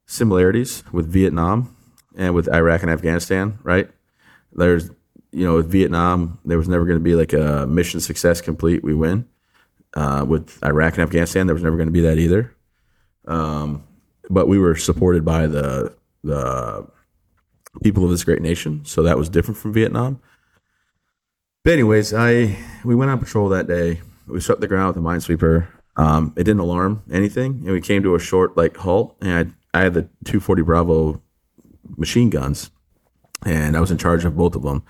[0.06, 1.76] similarities with Vietnam
[2.18, 3.58] and with Iraq and Afghanistan.
[3.64, 3.90] Right?
[4.52, 4.92] There's,
[5.32, 8.84] you know, with Vietnam, there was never going to be like a mission success complete.
[8.84, 9.28] We win.
[9.94, 12.56] Uh, with Iraq and Afghanistan, there was never going to be that either.
[13.28, 13.84] Um,
[14.30, 16.88] but we were supported by the the
[17.84, 18.84] people of this great nation.
[18.86, 20.20] So that was different from Vietnam.
[21.64, 24.02] But anyways, I we went on patrol that day.
[24.28, 25.68] We swept the ground with a minesweeper.
[25.96, 29.18] Um, it didn't alarm anything, and we came to a short like halt.
[29.22, 31.22] And I, I had the 240 Bravo
[31.98, 32.70] machine guns,
[33.46, 34.84] and I was in charge of both of them.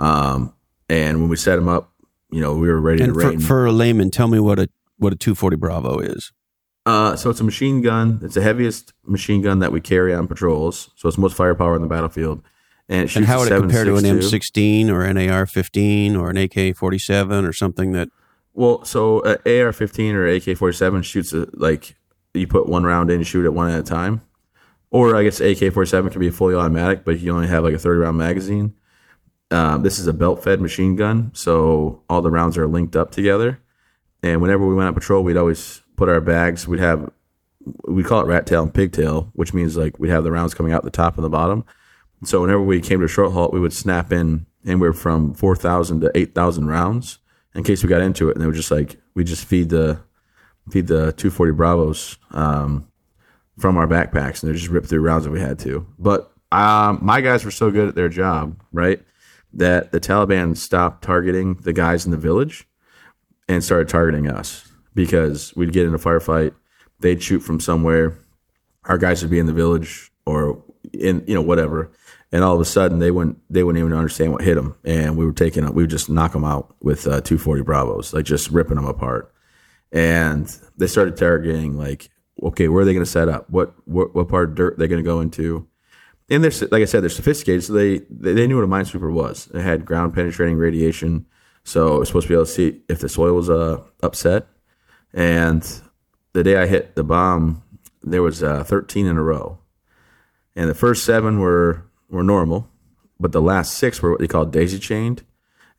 [0.00, 0.54] Um,
[0.88, 1.92] and when we set them up,
[2.30, 4.68] you know, we were ready And to for, for a layman, tell me what a
[4.96, 6.32] what a 240 Bravo is.
[6.86, 8.20] Uh, so it's a machine gun.
[8.22, 10.90] It's the heaviest machine gun that we carry on patrols.
[10.96, 12.42] So it's most firepower in the battlefield.
[12.88, 16.36] And, it And how would it compare to an M16 or an AR-15 or an
[16.36, 18.08] AK-47 or something that?
[18.54, 21.96] Well, so uh, AR-15 or AK-47 shoots a, like
[22.34, 24.22] you put one round in, and shoot it one at a time.
[24.90, 28.00] Or I guess AK-47 can be fully automatic, but you only have like a 30
[28.00, 28.74] round magazine.
[29.50, 33.60] Um, this is a belt-fed machine gun, so all the rounds are linked up together.
[34.22, 36.68] And whenever we went on patrol, we'd always put our bags.
[36.68, 37.10] We'd have
[37.86, 40.72] we call it rat tail and pigtail, which means like we'd have the rounds coming
[40.72, 41.64] out the top and the bottom.
[42.24, 45.56] So whenever we came to a short halt, we would snap in anywhere from four
[45.56, 47.18] thousand to eight thousand rounds
[47.54, 50.00] in case we got into it, and they would just like we just feed the
[50.70, 52.86] feed the two forty Bravos um,
[53.58, 55.86] from our backpacks, and they just rip through rounds if we had to.
[55.98, 59.02] But um, my guys were so good at their job, right?
[59.52, 62.68] That the Taliban stopped targeting the guys in the village
[63.48, 66.54] and started targeting us because we'd get in a firefight,
[67.00, 68.16] they'd shoot from somewhere,
[68.84, 71.90] our guys would be in the village or in you know whatever,
[72.32, 75.16] and all of a sudden they wouldn't they wouldn't even understand what hit them, and
[75.16, 78.50] we were taking we would just knock them out with uh, 240 Bravos, like just
[78.50, 79.32] ripping them apart,
[79.92, 82.10] and they started targeting like
[82.42, 83.48] okay, where are they going to set up?
[83.50, 85.66] What what what part of dirt they're going to go into?
[86.30, 89.50] And they're like I said, they're sophisticated, so they they knew what a minesweeper was.
[89.52, 91.26] It had ground penetrating radiation,
[91.64, 94.46] so it was supposed to be able to see if the soil was uh, upset.
[95.12, 95.68] And
[96.32, 97.64] the day I hit the bomb,
[98.02, 99.58] there was uh, 13 in a row,
[100.54, 102.68] and the first seven were were normal,
[103.18, 105.24] but the last six were what they call daisy chained,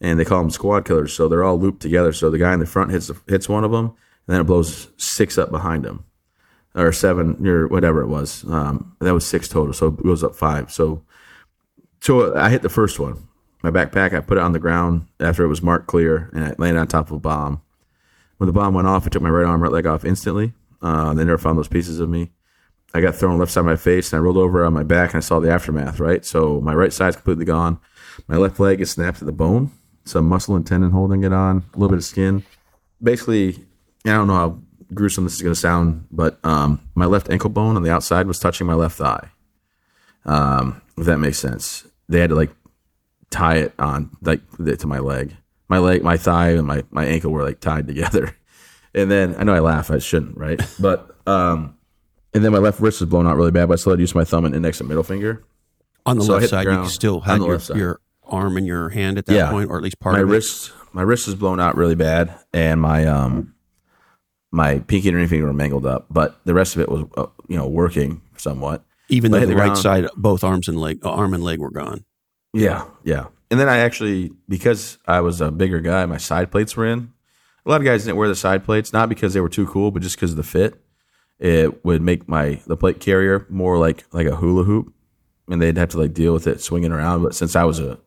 [0.01, 1.13] and they call them squad killers.
[1.13, 2.11] So they're all looped together.
[2.11, 3.95] So the guy in the front hits hits one of them, and
[4.27, 6.03] then it blows six up behind him
[6.75, 8.43] or seven or whatever it was.
[8.45, 10.71] Um, that was six total, so it goes up five.
[10.71, 11.03] So,
[11.99, 13.27] so I hit the first one.
[13.63, 16.55] My backpack, I put it on the ground after it was marked clear, and I
[16.57, 17.61] landed on top of a bomb.
[18.37, 20.53] When the bomb went off, it took my right arm, right leg off instantly.
[20.81, 22.31] Uh, they never found those pieces of me.
[22.93, 25.13] I got thrown left side of my face, and I rolled over on my back,
[25.13, 25.99] and I saw the aftermath.
[25.99, 27.79] Right, so my right side's completely gone.
[28.27, 29.71] My left leg is snapped at the bone,
[30.05, 32.43] some muscle and tendon holding it on, a little bit of skin.
[33.01, 33.59] Basically,
[34.05, 34.59] I don't know how
[34.93, 38.27] gruesome this is going to sound, but um, my left ankle bone on the outside
[38.27, 39.29] was touching my left thigh.
[40.25, 42.51] Um, if that makes sense, they had to like
[43.29, 45.35] tie it on like to my leg.
[45.67, 48.35] My leg, my thigh, and my my ankle were like tied together.
[48.93, 50.59] And then I know I laugh, I shouldn't, right?
[50.77, 51.77] But um,
[52.33, 54.01] and then my left wrist was blown out really bad, but I still had to
[54.01, 55.45] use my thumb and index and middle finger.
[56.05, 58.89] On the So left hit the side, you still had your, your arm in your
[58.89, 59.49] hand at that Yeah.
[59.49, 60.31] point, or at least part my of it.
[60.33, 63.53] wrist my wrist was blown out really bad and my um
[64.51, 67.25] my pinky and ring finger were mangled up but the rest of it was uh,
[67.47, 69.77] you know working somewhat Even though the the right ground.
[69.77, 72.03] side, both arms and leg, uh, arm and leg were gone.
[72.53, 76.75] yeah yeah and then i actually because i was a bigger guy my side plates
[76.75, 77.11] were in
[77.65, 79.91] a lot of guys didn't wear the side plates not because they were too cool
[79.91, 80.81] but just because of the fit
[81.39, 84.93] it would make my the plate carrier more like like a hula hoop
[85.47, 87.97] and they'd have to like deal with it swinging around but since i was a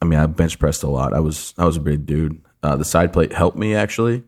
[0.00, 1.12] I mean, I bench pressed a lot.
[1.12, 2.40] I was I was a big dude.
[2.62, 4.22] Uh, the side plate helped me actually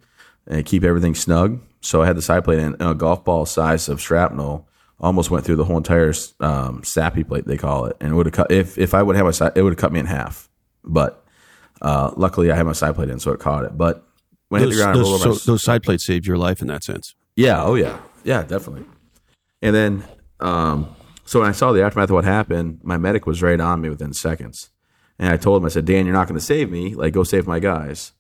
[0.51, 1.61] and keep everything snug.
[1.81, 5.47] So I had the side plate and a golf ball size of shrapnel almost went
[5.47, 8.51] through the whole entire um, SAPI plate they call it, and it would have cut
[8.53, 10.51] if if I would have my side, it would have cut me in half.
[10.85, 11.25] But
[11.81, 13.79] uh, luckily, I had my side plate in, so it caught it.
[13.79, 14.05] But
[14.51, 16.61] when I hit Those, the ground, those, so my- those side plates saved your life
[16.61, 17.15] in that sense.
[17.37, 18.85] yeah, oh yeah, yeah, definitely.
[19.63, 20.05] And then,
[20.41, 23.81] um, so when I saw the aftermath of what happened, my medic was right on
[23.81, 24.71] me within seconds,
[25.19, 26.95] and I told him, I said, "Dan, you're not going to save me.
[26.95, 28.13] Like, go save my guys."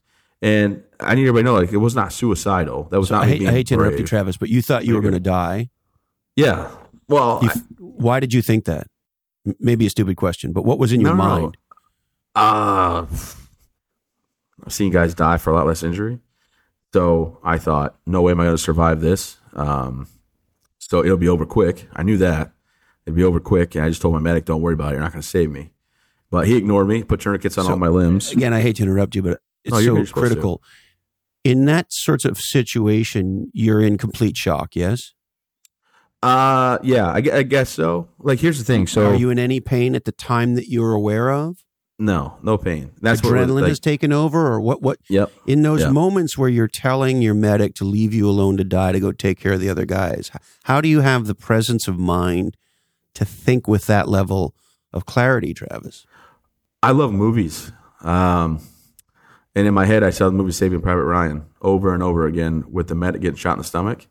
[0.43, 2.85] And I need everybody to know, like, it was not suicidal.
[2.91, 3.25] That was So not.
[3.25, 4.07] I me hate, I hate to interrupt you.
[4.07, 5.69] Travis, but you thought you were going to die.
[6.37, 6.71] Yeah.
[7.09, 8.87] Well, You, I- f- why did you think that?
[9.59, 11.41] Maybe a stupid question, but what was in your No, no, no.
[11.41, 11.57] mind?
[12.35, 13.07] Uh,
[14.65, 16.21] I've seen guys die for a lot less injury.
[16.93, 19.37] So I thought, no way am I going to survive this.
[19.55, 20.09] Um,
[20.79, 21.89] so it'll be over quick.
[21.95, 22.53] I knew that.
[23.07, 23.75] It'd be over quick.
[23.75, 24.93] And I just told my medic, don't worry about it.
[24.95, 25.71] You're not going to save me.
[26.31, 28.33] But he ignored me, put tourniquets on So- all my limbs.
[28.33, 30.13] Again, I hate to interrupt you, but it's No, so supposed to.
[30.21, 30.63] critical.
[31.45, 34.77] In that sorts of situation, you're in complete shock.
[34.77, 35.13] Yes.
[36.23, 38.09] Uh, yeah, I, I guess so.
[38.19, 38.87] Like, here's the thing.
[38.87, 41.59] So, Are you in any pain at the time that you're aware of?
[41.99, 42.93] no, no pain.
[43.03, 44.81] That's what Adrenaline was, like, has taken over, or what?
[44.81, 45.31] What Yep.
[45.47, 45.91] in those Yeah.
[45.91, 49.39] moments where you're telling your medic to leave you alone to die to go take
[49.39, 50.31] care of the other guys?
[50.65, 52.57] How do you have the presence of mind
[53.15, 54.55] to think with that level
[54.95, 56.07] of clarity, Travis?
[56.83, 57.71] I love movies.
[58.01, 58.61] Um,
[59.55, 62.65] and in my head, I saw the movie Saving Private Ryan over and over again
[62.71, 64.07] with the medic getting shot in the stomach.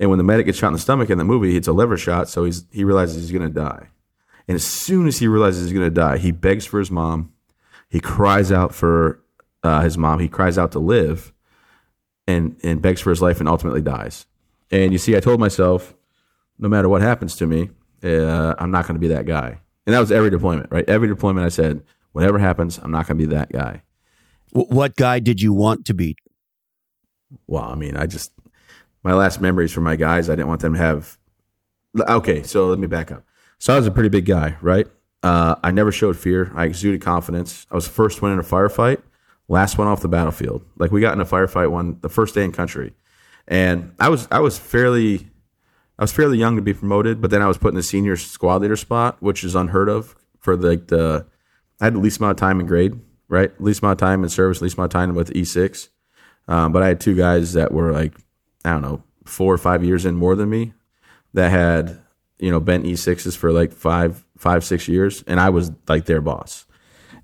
[0.00, 1.96] And when the medic gets shot in the stomach in the movie, it's a liver
[1.96, 3.88] shot, so he's he realizes he's going to die.
[4.48, 7.32] And as soon as he realizes he's going to die, he begs for his mom.
[7.88, 9.22] He cries out for
[9.62, 10.18] uh, his mom.
[10.18, 11.32] He cries out to live,
[12.26, 14.26] and and begs for his life, and ultimately dies.
[14.72, 15.94] And you see, I told myself,
[16.58, 17.70] no matter what happens to me,
[18.02, 19.60] uh, I'm not going to be that guy.
[19.86, 20.88] And that was every deployment, right?
[20.88, 23.82] Every deployment, I said, whatever happens, I'm not going to be that guy.
[24.52, 26.16] What guy did you want to be?
[27.46, 28.32] Well, I mean, I just
[29.02, 31.18] my last memories from my guys, I didn't want them to have.
[31.98, 33.24] Okay, so let me back up.
[33.58, 34.86] So I was a pretty big guy, right?
[35.22, 36.52] Uh, I never showed fear.
[36.54, 37.66] I exuded confidence.
[37.70, 39.00] I was the first one in a firefight,
[39.48, 40.64] last one off the battlefield.
[40.76, 42.92] Like we got in a firefight one the first day in country,
[43.48, 45.30] and I was I was fairly
[45.98, 48.16] I was fairly young to be promoted, but then I was put in the senior
[48.16, 51.26] squad leader spot, which is unheard of for the, the
[51.80, 53.00] I had the least amount of time in grade,
[53.32, 53.58] right?
[53.58, 55.88] Least of time in service, least of time with E six.
[56.48, 58.14] Um, but I had two guys that were like,
[58.62, 60.74] I don't know, four or five years in more than me
[61.32, 61.98] that had,
[62.38, 65.24] you know, been E6s for like five, five, six years.
[65.26, 66.66] And I was like their boss.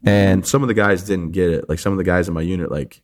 [0.03, 1.69] And some of the guys didn't get it.
[1.69, 3.03] Like some of the guys in my unit, like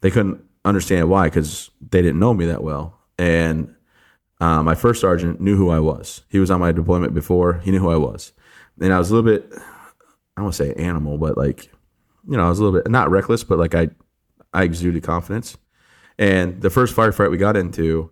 [0.00, 2.98] they couldn't understand why because they didn't know me that well.
[3.18, 3.74] And
[4.40, 6.22] uh, my first sergeant knew who I was.
[6.30, 7.58] He was on my deployment before.
[7.58, 8.32] He knew who I was.
[8.80, 9.60] And I was a little bit, I
[10.36, 11.70] don't want to say animal, but like,
[12.28, 13.88] you know, I was a little bit not reckless, but like I,
[14.52, 15.56] I exuded confidence.
[16.18, 18.10] And the first firefight we got into,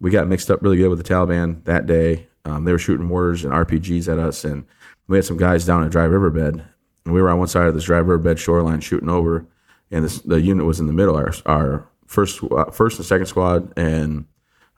[0.00, 2.28] we got mixed up really good with the Taliban that day.
[2.44, 4.64] Um, they were shooting mortars and RPGs at us, and
[5.08, 6.64] we had some guys down at Dry Riverbed,
[7.04, 9.44] and we were on one side of this Dry Riverbed shoreline shooting over,
[9.90, 11.16] and this, the unit was in the middle.
[11.16, 14.26] Our, our first, uh, first and second squad and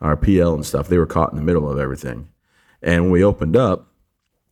[0.01, 2.29] our PL and stuff, they were caught in the middle of everything.
[2.83, 3.90] And when we opened up,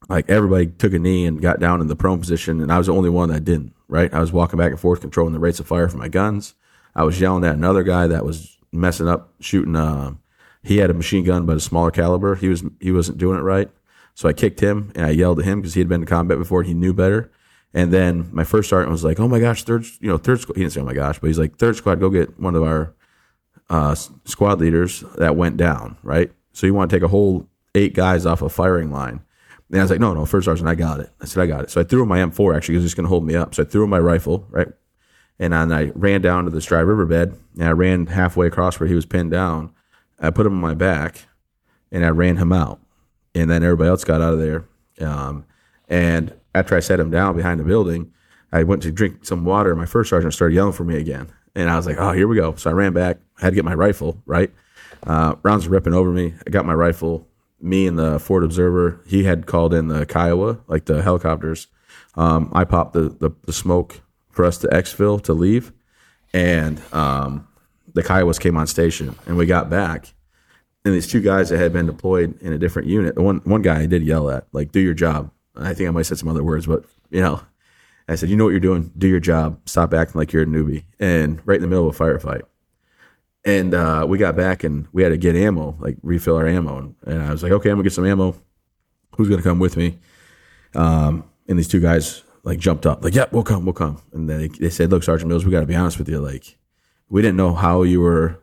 [0.08, 2.86] like everybody took a knee and got down in the prone position, and I was
[2.86, 3.74] the only one that didn't.
[3.88, 6.54] Right, I was walking back and forth, controlling the rates of fire for my guns.
[6.94, 9.76] I was yelling at another guy that was messing up, shooting.
[9.76, 10.14] Uh,
[10.62, 12.34] he had a machine gun, but a smaller caliber.
[12.34, 13.70] He was he wasn't doing it right,
[14.14, 16.38] so I kicked him and I yelled at him because he had been to combat
[16.38, 16.62] before.
[16.62, 17.30] He knew better.
[17.74, 20.56] And then my first sergeant was like, "Oh my gosh, third, you know, third squad."
[20.56, 22.62] He didn't say, "Oh my gosh," but he's like, "Third squad, go get one of
[22.62, 22.94] our
[23.68, 23.94] uh,
[24.24, 26.32] squad leaders that went down." Right.
[26.52, 29.20] So you want to take a whole eight guys off a firing line.
[29.70, 31.64] And I was like, "No, no, first sergeant, I got it." I said, "I got
[31.64, 32.56] it." So I threw him my M4.
[32.56, 33.54] Actually, was just going to hold me up.
[33.54, 34.46] So I threw him my rifle.
[34.50, 34.68] Right.
[35.38, 38.94] And I ran down to this dry riverbed and I ran halfway across where he
[38.94, 39.72] was pinned down.
[40.18, 41.26] I put him on my back
[41.92, 42.80] and I ran him out.
[43.34, 44.64] And then everybody else got out of there.
[45.00, 45.44] Um,
[45.88, 48.12] and after I set him down behind the building,
[48.50, 49.76] I went to drink some water.
[49.76, 51.28] My first sergeant started yelling for me again.
[51.54, 52.54] And I was like, oh, here we go.
[52.56, 53.18] So I ran back.
[53.38, 54.52] I had to get my rifle, right?
[55.06, 56.34] Uh, rounds were ripping over me.
[56.46, 57.28] I got my rifle.
[57.60, 61.66] Me and the forward observer, he had called in the Kiowa, like the helicopters.
[62.14, 64.00] Um, I popped the, the, the smoke
[64.30, 65.72] for us to exfil to leave.
[66.32, 67.48] And um,
[67.94, 70.14] the Kiowas came on station and we got back
[70.88, 73.16] and these two guys that had been deployed in a different unit.
[73.16, 76.00] One one guy I did yell at, like, "Do your job." I think I might
[76.00, 77.40] have said some other words, but you know,
[78.08, 78.92] I said, "You know what you're doing.
[78.96, 79.60] Do your job.
[79.66, 82.42] Stop acting like you're a newbie." And right in the middle of a firefight,
[83.44, 86.78] and uh, we got back and we had to get ammo, like refill our ammo.
[86.78, 88.34] And, and I was like, "Okay, I'm gonna get some ammo.
[89.16, 89.98] Who's gonna come with me?"
[90.74, 94.00] Um, and these two guys like jumped up, like, "Yep, yeah, we'll come, we'll come."
[94.12, 96.20] And they they said, "Look, Sergeant Mills, we got to be honest with you.
[96.20, 96.56] Like,
[97.08, 98.40] we didn't know how you were."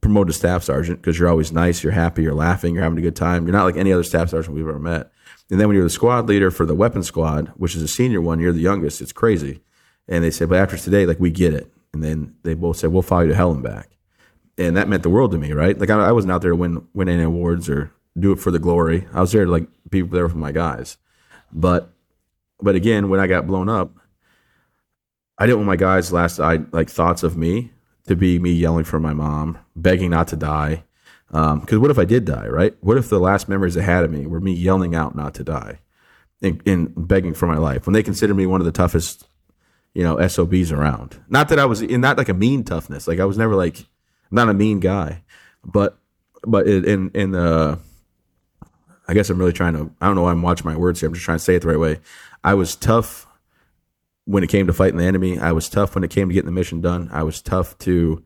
[0.00, 3.02] promoted to staff sergeant because you're always nice, you're happy, you're laughing, you're having a
[3.02, 3.46] good time.
[3.46, 5.12] You're not like any other staff sergeant we've ever met.
[5.50, 8.20] And then when you're the squad leader for the weapon squad, which is a senior
[8.20, 9.00] one, you're the youngest.
[9.00, 9.60] It's crazy.
[10.08, 11.72] And they said, but after today, like we get it.
[11.92, 13.95] And then they both said, we'll follow you to hell and back.
[14.58, 15.78] And that meant the world to me, right?
[15.78, 18.50] Like I, I wasn't out there to win win any awards or do it for
[18.50, 19.06] the glory.
[19.12, 20.96] I was there to like be there for my guys.
[21.52, 21.92] But
[22.60, 23.94] but again, when I got blown up,
[25.38, 27.72] I didn't want my guys' last I like thoughts of me
[28.06, 30.84] to be me yelling for my mom, begging not to die.
[31.28, 32.76] Because um, what if I did die, right?
[32.80, 35.44] What if the last memories I had of me were me yelling out not to
[35.44, 35.80] die
[36.40, 39.26] and, and begging for my life when they consider me one of the toughest,
[39.92, 41.20] you know, SOBs around?
[41.28, 43.08] Not that I was in, not like a mean toughness.
[43.08, 43.86] Like I was never like,
[44.30, 45.22] Not a mean guy,
[45.64, 45.98] but,
[46.42, 47.78] but in, in, the,
[49.08, 51.08] I guess I'm really trying to, I don't know why I'm watching my words here.
[51.08, 52.00] I'm just trying to say it the right way.
[52.42, 53.26] I was tough
[54.24, 55.38] when it came to fighting the enemy.
[55.38, 57.08] I was tough when it came to getting the mission done.
[57.12, 58.22] I was tough to,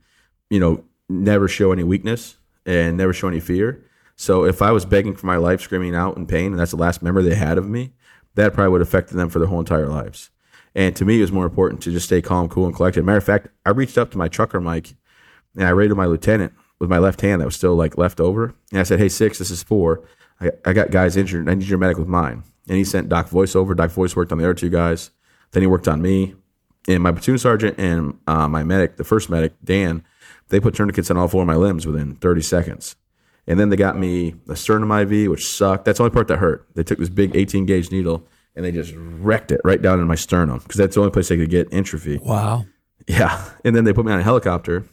[0.48, 3.84] you know, never show any weakness and never show any fear.
[4.16, 6.76] So if I was begging for my life, screaming out in pain, and that's the
[6.76, 7.92] last memory they had of me,
[8.34, 10.30] that probably would have affected them for their whole entire lives.
[10.74, 13.04] And to me, it was more important to just stay calm, cool, and collected.
[13.04, 14.94] Matter of fact, I reached up to my trucker mic
[15.56, 18.54] and I rated my lieutenant with my left hand that was still like left over.
[18.70, 20.02] And I said, Hey, six, this is four.
[20.40, 21.48] I, I got guys injured.
[21.48, 22.44] I need your medic with mine.
[22.68, 23.74] And he sent Doc Voice over.
[23.74, 25.10] Doc Voice worked on the other two guys.
[25.52, 26.34] Then he worked on me
[26.88, 30.04] and my platoon sergeant and uh, my medic, the first medic, Dan.
[30.48, 32.96] They put tourniquets on all four of my limbs within 30 seconds.
[33.46, 35.84] And then they got me a sternum IV, which sucked.
[35.84, 36.66] That's the only part that hurt.
[36.74, 40.06] They took this big 18 gauge needle and they just wrecked it right down in
[40.06, 42.18] my sternum because that's the only place they could get entropy.
[42.18, 42.66] Wow.
[43.06, 43.44] Yeah.
[43.64, 44.84] And then they put me on a helicopter.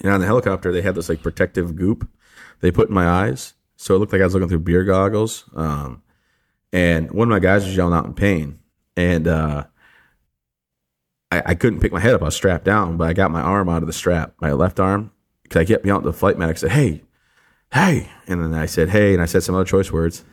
[0.00, 2.08] And on the helicopter, they had this like protective goop
[2.60, 3.54] they put in my eyes.
[3.76, 5.44] So it looked like I was looking through beer goggles.
[5.54, 6.02] Um,
[6.72, 8.58] and one of my guys was yelling out in pain.
[8.96, 9.64] And uh,
[11.30, 12.22] I, I, couldn't pick my head up.
[12.22, 14.80] I was strapped down, but I got my arm out of the strap, my left
[14.80, 16.02] arm, because I kept me out.
[16.02, 17.02] The flight medic said, "Hey,
[17.72, 20.24] hey," and then I said, "Hey," and I said some other choice words,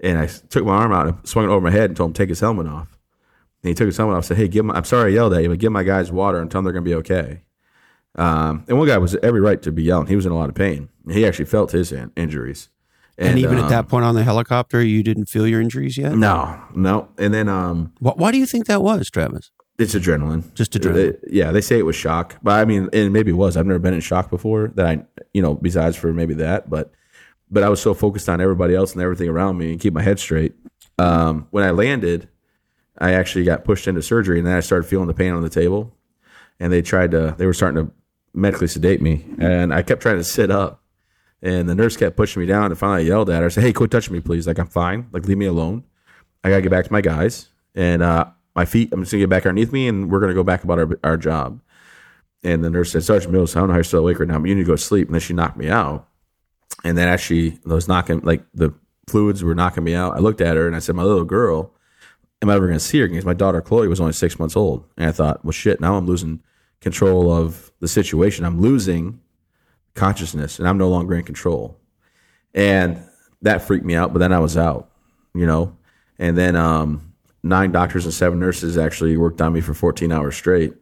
[0.00, 2.14] and I took my arm out and swung it over my head and told him
[2.14, 2.98] to take his helmet off.
[3.62, 4.18] And he took his helmet off.
[4.18, 6.12] and Said, "Hey, give my, I'm sorry I yelled at you, but give my guys
[6.12, 7.42] water and tell them they're gonna be okay."
[8.16, 10.06] Um, and one guy was every right to be yelling.
[10.06, 10.88] He was in a lot of pain.
[11.10, 12.70] He actually felt his injuries.
[13.18, 15.60] And, and even um, at that um, point on the helicopter, you didn't feel your
[15.60, 16.14] injuries yet.
[16.14, 17.08] No, no.
[17.16, 19.50] And then, um, why, why do you think that was, Travis?
[19.78, 20.52] It's adrenaline.
[20.54, 21.20] Just adrenaline.
[21.22, 23.56] They, yeah, they say it was shock, but I mean, and maybe it was.
[23.56, 24.68] I've never been in shock before.
[24.74, 25.04] That I,
[25.34, 26.92] you know, besides for maybe that, but
[27.50, 30.02] but I was so focused on everybody else and everything around me and keep my
[30.02, 30.54] head straight.
[30.98, 32.28] Um, when I landed,
[32.98, 35.50] I actually got pushed into surgery, and then I started feeling the pain on the
[35.50, 35.94] table,
[36.58, 37.92] and they tried to they were starting to
[38.36, 40.82] medically sedate me, and I kept trying to sit up,
[41.42, 43.64] and the nurse kept pushing me down, and finally I yelled at her, I said,
[43.64, 44.46] "Hey, quit touching me, please!
[44.46, 45.84] Like I'm fine, like leave me alone.
[46.44, 49.30] I gotta get back to my guys, and uh, my feet, I'm just gonna get
[49.30, 51.60] back underneath me, and we're gonna go back about our our job."
[52.46, 54.38] And the nurse said, Sergeant Mills, I don't know how you're still awake right now,
[54.38, 55.08] but you need to go to sleep.
[55.08, 56.06] And then she knocked me out.
[56.84, 58.72] And then she was knocking, like the
[59.08, 61.74] fluids were knocking me out, I looked at her and I said, My little girl,
[62.42, 63.08] am I ever going to see her?
[63.08, 64.84] Because my daughter Chloe was only six months old.
[64.96, 66.42] And I thought, well, shit, now I'm losing
[66.80, 68.44] control of the situation.
[68.44, 69.20] I'm losing
[69.94, 71.78] consciousness and I'm no longer in control.
[72.54, 73.02] And
[73.42, 74.12] that freaked me out.
[74.12, 74.90] But then I was out,
[75.34, 75.76] you know?
[76.18, 77.12] And then um,
[77.42, 80.74] nine doctors and seven nurses actually worked on me for 14 hours straight.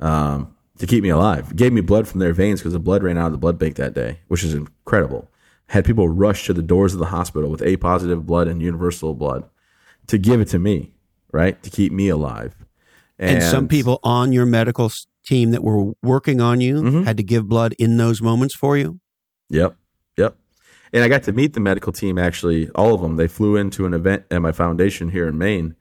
[0.00, 1.54] Um, to keep me alive.
[1.54, 3.76] Gave me blood from their veins because the blood ran out of the blood bank
[3.76, 5.30] that day, which is incredible.
[5.66, 9.14] Had people rush to the doors of the hospital with A positive blood and universal
[9.14, 9.44] blood
[10.06, 10.92] to give it to me,
[11.32, 11.62] right?
[11.62, 12.54] To keep me alive.
[13.18, 14.90] And, some people on your medical
[15.28, 17.04] team that were working on you Mhm.
[17.04, 18.98] had to give blood in those moments for you.
[19.50, 19.76] Yep.
[20.16, 20.36] Yep.
[20.92, 23.16] And I got to meet the medical team actually, all of them.
[23.16, 25.74] They flew into an event at my foundation here in Maine.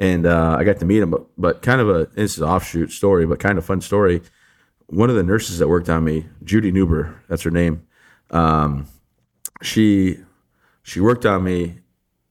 [0.00, 2.48] And uh, I got to meet them, but, but kind of a, this is an
[2.48, 4.22] offshoot story, but kind of fun story.
[4.86, 7.82] One of the nurses that worked on me, Judy Newber, that's her name.
[8.30, 8.86] Um,
[9.62, 10.18] she,
[10.82, 11.80] she worked on me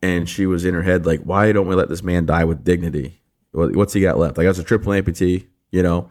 [0.02, 2.64] and she was in her head like, why don't we let this man die with
[2.64, 3.22] dignity?
[3.52, 4.38] What's he got left?
[4.38, 6.10] Like I was a triple amputee, you know,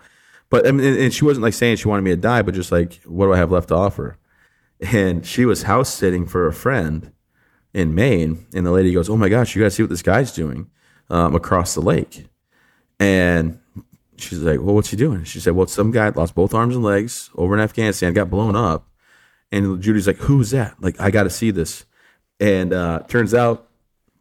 [0.51, 2.55] but I mean, and- and she wasn't like saying she wanted me to die, but
[2.55, 4.19] just like, what do I have left to offer?
[4.93, 7.11] and she was house sitting for a friend
[7.73, 10.03] in Maine, and the lady goes, "Oh my gosh, you got to see what this
[10.03, 10.69] guy's doing
[11.09, 12.27] um, across the lake?"
[13.01, 13.59] And
[14.17, 16.85] she's like, "Well, what's he doing?" She said, "Well, some guy lost both arms and
[16.85, 18.87] legs over in Afghanistan, got blown up."
[19.53, 21.85] And Judy's like, "Who's that?" Like, I got to see this.
[22.39, 23.69] And uh, turns out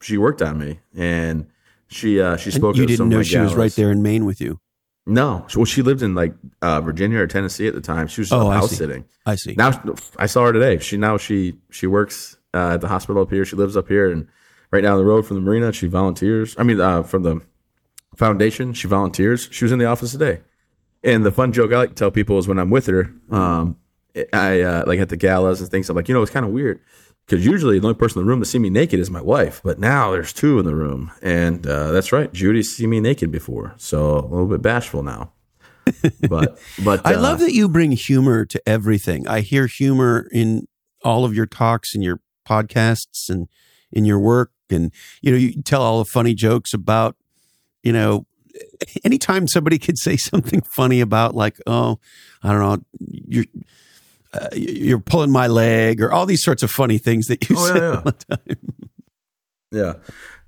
[0.02, 1.48] she worked on me, and
[1.88, 2.76] she uh, she And spoke.
[2.78, 4.60] you to didn't know she was right there in Maine with you.
[5.08, 6.34] No, well, she lived in like
[6.64, 8.08] uh, Virginia or Tennessee at the time.
[8.08, 8.76] She was Oh, I house see.
[8.78, 9.06] sitting.
[9.26, 9.54] I see.
[9.56, 9.80] Now
[10.18, 10.80] I saw her today.
[10.80, 13.46] She now she she works uh, at the hospital up here.
[13.46, 14.28] She lives up here and
[14.72, 15.72] right down the road from the marina.
[15.74, 16.56] She volunteers.
[16.58, 17.42] I mean, uh, from the
[18.16, 19.48] foundation, she volunteers.
[19.52, 20.42] She was in the office today.
[21.04, 23.78] And the fun joke I like to tell people is when I'm with her, um,
[24.34, 25.88] I uh, like at the galas and things.
[25.88, 26.80] I'm like, you know, it's kind of weird
[27.26, 29.62] because usually the only person in the room to see me naked is my wife,
[29.64, 32.32] but now there's two in the room, and uh, that's right.
[32.32, 35.32] Judy's seen me naked before, so a little bit bashful now.
[36.28, 39.28] But but I uh, love that you bring humor to everything.
[39.28, 40.68] I hear humor in
[41.04, 43.48] all of your talks and your podcasts and
[43.92, 44.52] in your work.
[44.70, 47.16] And, you know, you tell all the funny jokes about,
[47.84, 48.26] you know,
[49.04, 52.00] anytime somebody could say something funny about like, oh,
[52.44, 53.46] I don't know, you're,
[54.36, 57.68] uh, you're pulling my leg or all these sorts of funny things that you Oh,
[57.68, 57.96] say yeah, yeah.
[57.96, 58.58] all the time.
[59.72, 59.94] Yeah.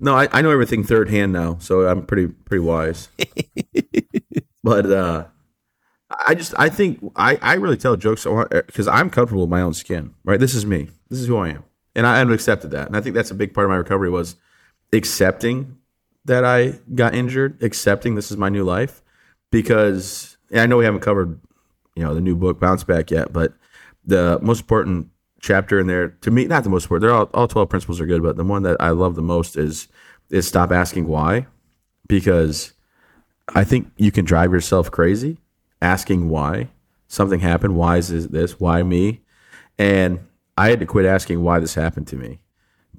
[0.00, 3.08] No, I, I know everything third hand now, so I'm pretty pretty wise.
[4.64, 5.26] but uh
[6.26, 9.74] I just I think I, I really tell jokes because I'm comfortable with my own
[9.74, 10.14] skin.
[10.24, 10.88] Right, this is me.
[11.10, 11.64] This is who I am,
[11.94, 12.86] and I have accepted that.
[12.86, 14.36] And I think that's a big part of my recovery was
[14.94, 15.76] accepting
[16.24, 19.02] that I got injured, accepting this is my new life.
[19.50, 21.38] Because I know we haven't covered
[21.94, 23.52] you know the new book Bounce Back yet, but
[24.08, 25.08] the most important
[25.40, 27.02] chapter in there to me, not the most important.
[27.02, 29.56] They're all all twelve principles are good, but the one that I love the most
[29.56, 29.86] is
[30.30, 31.46] is stop asking why,
[32.08, 32.72] because
[33.54, 35.38] I think you can drive yourself crazy
[35.80, 36.68] asking why
[37.06, 37.76] something happened.
[37.76, 38.58] Why is this-?
[38.58, 39.20] Why me?
[39.78, 40.18] And
[40.56, 42.40] I had to quit asking why this happened to me,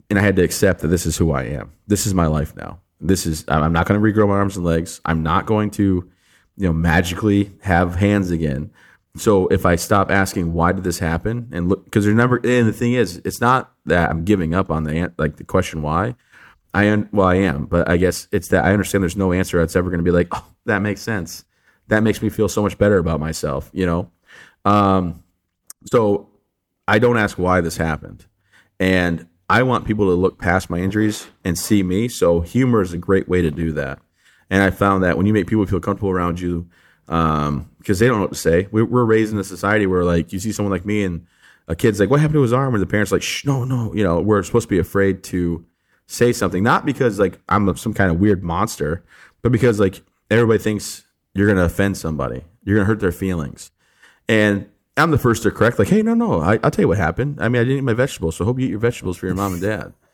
[0.10, 1.74] and I had to accept that this is who I am.
[1.88, 2.80] This is my life now.
[3.02, 5.02] This is I'm not going to regrow my arms and legs.
[5.06, 6.10] I'm not going to,
[6.56, 8.72] you know, magically have hands again.
[9.20, 12.74] So if I stop asking why did this happen and look, because remember, and the
[12.74, 16.16] thing is, it's not that I'm giving up on the like the question why.
[16.74, 19.60] I un- well, I am, but I guess it's that I understand there's no answer
[19.60, 21.44] that's ever going to be like, oh, that makes sense.
[21.88, 24.12] That makes me feel so much better about myself, you know.
[24.64, 25.24] Um,
[25.92, 26.30] so
[26.88, 28.26] I don't ask why this happened,
[28.80, 32.08] and I want people to look past my injuries and see me.
[32.08, 34.00] So humor is a great way to do that.
[34.52, 36.70] And I found that when you make people feel comfortable around you,
[37.10, 38.68] um, because they don't know what to say.
[38.72, 41.26] We're, we're raised in a society where like you see someone like me and
[41.68, 43.66] a kid's like, "What happened to his arm?" and the parents are like, "Shh, no,
[43.66, 45.66] no." You know, we're supposed to be afraid to
[46.08, 49.04] say something, not because like I'm some kind of weird monster,
[49.42, 50.02] but because like
[50.32, 53.72] everybody thinks you're gonna offend somebody, you're gonna hurt their feelings,
[54.28, 56.98] and I'm the first to correct, like, "Hey, no, no, I, I'll tell you what
[56.98, 57.38] happened.
[57.40, 59.36] I mean, I didn't eat my vegetables, so hope you eat your vegetables for your
[59.36, 59.94] mom and dad."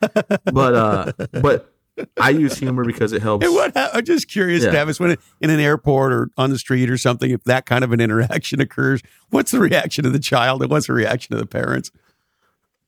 [0.52, 1.74] but uh, but
[2.20, 3.46] I use humor because it helps.
[3.50, 4.70] What I'm just curious, Yeah.
[4.70, 7.92] Travis, when in an airport or on the street or something, if that kind of
[7.92, 11.46] an interaction occurs, what's the reaction of the child and what's the reaction of the
[11.46, 11.90] parents?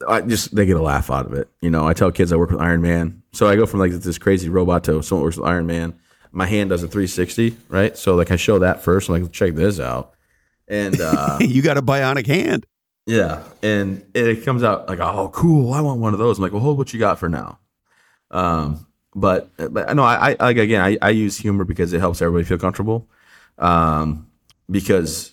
[0.06, 1.48] I just they get a laugh out of it.
[1.60, 3.92] You know, I tell kids I work with Iron Man, so I go from like
[3.92, 5.98] this crazy robot to someone works with Iron Man.
[6.30, 7.96] my hand does a 360, right?
[7.96, 9.08] So like I show that first.
[9.08, 10.12] I'm like, check this out,
[10.68, 12.64] and uh, you got a bionic hand.
[13.06, 16.38] yeah, and it comes out like, oh, cool, I want one of those.
[16.38, 17.58] I'm like, well, hold what you got for now.
[18.30, 18.86] Um,
[19.18, 22.44] but but no, I, I like again, I, I use humor because it helps everybody
[22.44, 23.08] feel comfortable.
[23.58, 24.30] Um,
[24.70, 25.32] because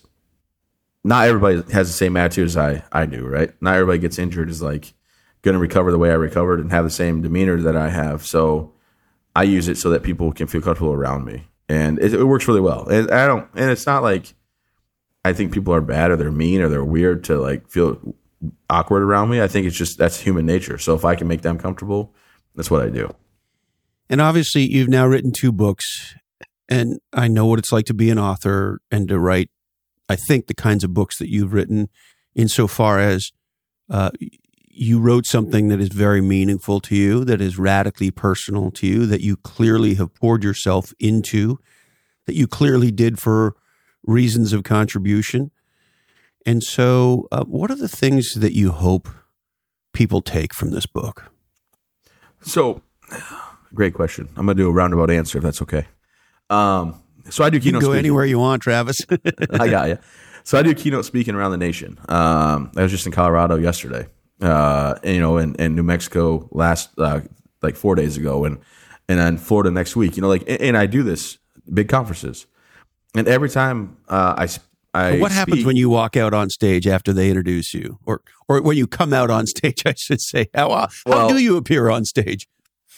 [1.04, 3.50] not everybody has the same attitude as I I do, right?
[3.60, 4.94] Not everybody gets injured is like
[5.42, 8.26] going to recover the way I recovered and have the same demeanor that I have.
[8.26, 8.72] So
[9.34, 12.48] I use it so that people can feel comfortable around me, and it, it works
[12.48, 12.88] really well.
[12.88, 14.34] And I don't, and it's not like
[15.24, 18.16] I think people are bad or they're mean or they're weird to like feel
[18.68, 19.40] awkward around me.
[19.40, 20.78] I think it's just that's human nature.
[20.78, 22.14] So if I can make them comfortable,
[22.54, 23.14] that's what I do.
[24.08, 26.14] And obviously, you've now written two books,
[26.68, 29.50] and I know what it's like to be an author and to write.
[30.08, 31.88] I think the kinds of books that you've written,
[32.34, 33.30] insofar as
[33.90, 34.10] uh,
[34.68, 39.06] you wrote something that is very meaningful to you, that is radically personal to you,
[39.06, 41.58] that you clearly have poured yourself into,
[42.26, 43.56] that you clearly did for
[44.04, 45.50] reasons of contribution.
[46.44, 49.08] And so, uh, what are the things that you hope
[49.92, 51.32] people take from this book?
[52.42, 52.82] So,
[53.74, 54.28] great question.
[54.36, 55.86] I'm going to do a roundabout answer if that's okay.
[56.50, 57.98] Um, so I do You can keynote go speaking.
[57.98, 58.98] anywhere you want, Travis.
[59.60, 59.98] I got you.
[60.44, 61.98] So I do keynote speaking around the nation.
[62.08, 64.06] Um, I was just in Colorado yesterday,
[64.40, 67.20] uh, and, you know, and, and New Mexico last uh,
[67.62, 68.58] like four days ago, and
[69.08, 70.16] and then Florida next week.
[70.16, 71.38] You know, like, and, and I do this
[71.74, 72.46] big conferences,
[73.16, 74.48] and every time uh, I
[74.94, 78.62] I what happens when you walk out on stage after they introduce you, or or
[78.62, 79.82] when you come out on stage?
[79.86, 82.46] I should say, how how Well- do you appear on stage?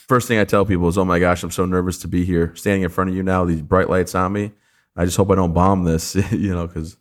[0.08, 2.54] First thing I tell people is, "Oh my gosh, I'm so nervous to be here,
[2.56, 3.44] standing in front of you now.
[3.44, 4.52] These bright lights on me.
[4.96, 6.96] I just hope I don't bomb this, you know, because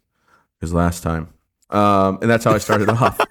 [0.59, 1.33] because last time."
[1.69, 3.19] Um, and that's how I started off.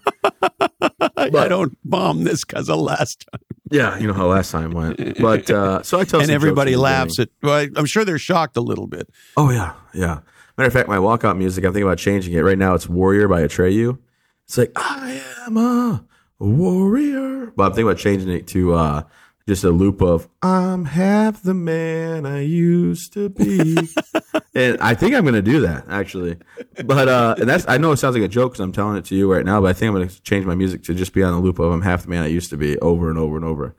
[1.16, 5.18] I, don't bomb this because of last time, Yeah, you know how last time went.
[5.18, 7.30] But uh, so I tell, and everybody laughs at.
[7.42, 9.08] Well, I'm sure they're shocked a little bit.
[9.36, 10.20] Oh yeah, yeah.
[10.56, 12.40] Matter of fact, my walkout music, I'm thinking about changing it.
[12.40, 13.98] Right now, it's "Warrior" by Atreyu.
[14.44, 16.04] It's like I am a
[16.38, 19.02] warrior, but I'm thinking about changing it to uh,
[19.48, 23.76] just a loop of "I'm half the man I used to be,"
[24.54, 26.36] and I think I'm going to do that actually.
[26.84, 29.04] But uh, and that's I know it sounds like a joke because I'm telling it
[29.06, 31.12] to you right now, but I think I'm going to change my music to just
[31.12, 33.18] be on the loop of "I'm half the man I used to be" over and
[33.18, 33.74] over and over.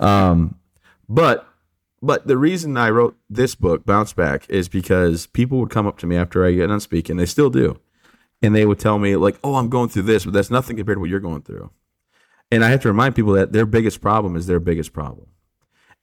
[0.00, 0.56] Um,
[1.08, 1.46] but
[2.02, 5.98] but the reason I wrote this book, Bounce Back, is because people would come up
[5.98, 7.16] to me after I get done speaking.
[7.16, 7.78] They still do.
[8.42, 10.96] And they would tell me, like, oh, I'm going through this, but that's nothing compared
[10.96, 11.70] to what you're going through.
[12.52, 15.26] And I have to remind people that their biggest problem is their biggest problem.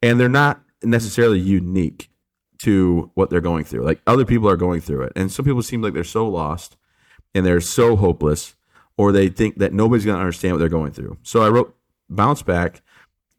[0.02, 2.10] And they're not necessarily unique
[2.58, 3.84] to what they're going through.
[3.84, 5.12] Like other people are going through it.
[5.14, 6.76] And some people seem like they're so lost
[7.36, 8.56] and they're so hopeless,
[8.96, 11.18] or they think that nobody's going to understand what they're going through.
[11.22, 11.76] So I wrote
[12.08, 12.82] Bounce Back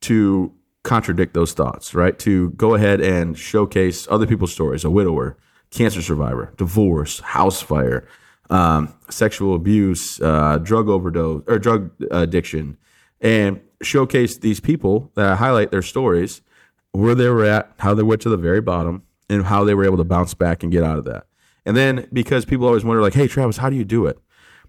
[0.02, 0.54] to
[0.84, 2.18] contradict those thoughts, right?
[2.20, 5.38] To go ahead and showcase other people's stories a widower,
[5.70, 8.08] cancer survivor, divorce, house fire,
[8.50, 12.78] um, sexual abuse, uh, drug overdose, or drug addiction,
[13.22, 16.42] and showcase these people that I highlight their stories,
[16.92, 19.86] where they were at, how they went to the very bottom, and how they were
[19.86, 21.26] able to bounce back and get out of that.
[21.66, 24.20] And then because people always wonder, like, hey, Travis, how do you do it?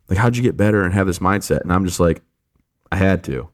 [0.09, 1.63] Like, how'd you get better and have this mindset?
[1.63, 2.23] And I'm just like,
[2.91, 3.49] I had to.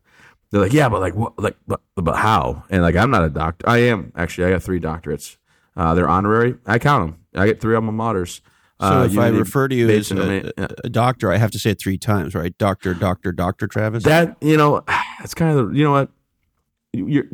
[0.50, 2.64] They're like, yeah, but like, what, like, but, but how?
[2.70, 3.68] And like, I'm not a doctor.
[3.68, 4.46] I am actually.
[4.46, 5.36] I got three doctorates.
[5.76, 6.56] Uh, they're honorary.
[6.66, 7.20] I count them.
[7.40, 8.40] I get three alma maters.
[8.80, 10.66] So Uh, if I refer to you as a, yeah.
[10.84, 12.56] a doctor, I have to say it three times, right?
[12.58, 14.04] Doctor, doctor, doctor, Travis.
[14.04, 14.84] that you know,
[15.24, 16.10] it's kind of you know what,
[16.92, 17.24] your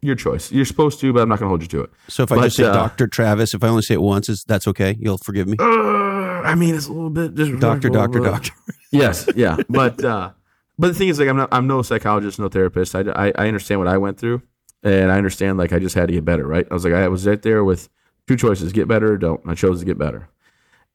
[0.00, 0.52] your choice.
[0.52, 1.90] You're supposed to, but I'm not going to hold you to it.
[2.08, 4.28] so if I but, just say uh, Doctor Travis, if I only say it once,
[4.28, 4.96] is that's okay?
[5.00, 5.56] You'll forgive me.
[5.58, 8.52] Uh, I mean, it's a little bit just Doctor, doctor, doctor.
[8.92, 10.30] Yes, yeah, but uh,
[10.78, 12.94] but the thing is, like, I'm not, I'm no psychologist, no therapist.
[12.94, 14.40] I, I, I understand what I went through,
[14.84, 16.64] and I understand like I just had to get better, right?
[16.70, 17.88] I was like, I was right there with
[18.28, 19.40] two choices: get better or don't.
[19.48, 20.28] I chose to get better.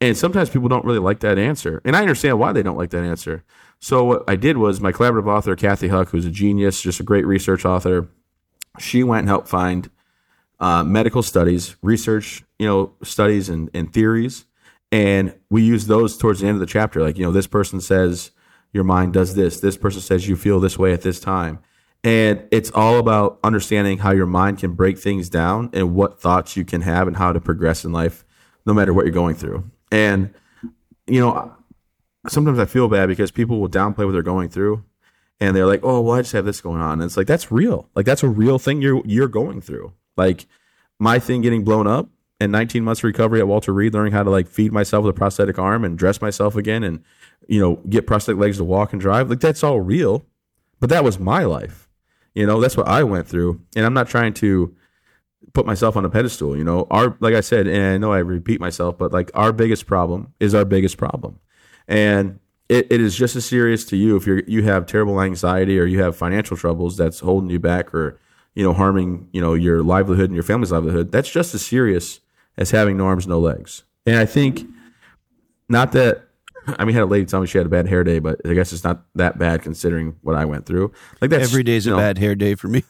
[0.01, 2.91] And sometimes people don't really like that answer, and I understand why they don't like
[2.91, 3.43] that answer.
[3.79, 7.03] So what I did was my collaborative author Kathy Huck, who's a genius, just a
[7.03, 8.09] great research author.
[8.77, 9.89] She went and helped find
[10.59, 14.45] uh, medical studies, research, you know, studies and, and theories.
[14.91, 17.01] And we use those towards the end of the chapter.
[17.01, 18.31] Like, you know, this person says
[18.73, 19.59] your mind does this.
[19.59, 21.59] This person says you feel this way at this time.
[22.03, 26.55] And it's all about understanding how your mind can break things down and what thoughts
[26.55, 28.25] you can have and how to progress in life,
[28.65, 29.69] no matter what you're going through.
[29.91, 30.33] And,
[31.07, 31.53] you know,
[32.27, 34.83] sometimes I feel bad because people will downplay what they're going through
[35.39, 37.51] and they're like, "Oh, well, I just have this going on." And it's like that's
[37.51, 37.89] real.
[37.95, 39.93] Like that's a real thing you're you're going through.
[40.17, 40.45] Like
[40.99, 42.09] my thing getting blown up
[42.41, 45.17] and 19 months recovery at Walter Reed, learning how to like feed myself with a
[45.17, 47.03] prosthetic arm and dress myself again, and
[47.47, 49.29] you know get prosthetic legs to walk and drive.
[49.29, 50.25] Like that's all real.
[50.79, 51.89] But that was my life.
[52.33, 54.75] You know, that's what I went through, and I'm not trying to
[55.53, 56.57] put myself on a pedestal.
[56.57, 59.51] You know, our like I said, and I know I repeat myself, but like our
[59.51, 61.39] biggest problem is our biggest problem,
[61.87, 65.79] and it, it is just as serious to you if you you have terrible anxiety
[65.79, 68.19] or you have financial troubles that's holding you back or
[68.55, 71.11] you know harming you know your livelihood and your family's livelihood.
[71.11, 72.19] That's just as serious
[72.57, 73.83] as having no arms, no legs.
[74.05, 74.67] And I think
[75.67, 76.25] not that
[76.77, 78.41] I mean, I had a lady tell me she had a bad hair day, but
[78.45, 80.91] I guess it's not that bad considering what I went through.
[81.21, 82.83] Like that's Every day's a you know, bad hair day for me.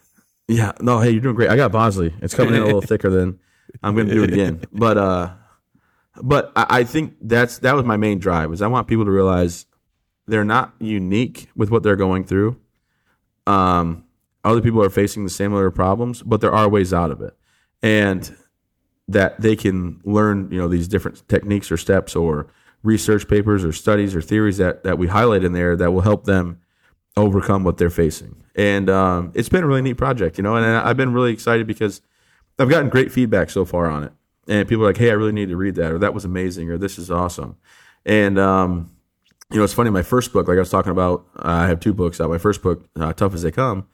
[0.50, 1.50] Yeah, no, hey, you're doing great.
[1.50, 2.12] I got Bosley.
[2.22, 3.39] It's coming in a little thicker than
[3.84, 4.64] I'm going to do it again.
[4.72, 5.34] But uh,
[6.22, 8.50] but I, I think that's that was my main drive.
[8.50, 9.68] Was I want people to realize
[10.26, 12.60] they're not unique with what they're going through.
[13.45, 14.06] Um,
[14.43, 17.38] other people are facing the similar problems, but there are ways out of it,
[17.84, 18.36] and
[19.08, 22.47] that they can learn, you know, these different techniques or steps or
[22.82, 26.26] research papers or studies or theories that that we highlight in there that will help
[26.26, 26.60] them
[27.20, 28.43] overcome what they're facing.
[28.55, 31.67] And um, it's been a really neat project, you know, and I've been really excited
[31.67, 32.01] because
[32.57, 34.11] I've gotten great feedback so far on it.
[34.47, 36.70] And people are like, "Hey, I really need to read that," or "That was amazing,"
[36.72, 37.55] or "This is awesome."
[38.05, 38.89] And um,
[39.51, 39.91] you know, it's funny.
[39.91, 42.30] My first book, like I was talking about, uh, I have two books out.
[42.32, 43.88] My first book, uh, "Tough as They Come,"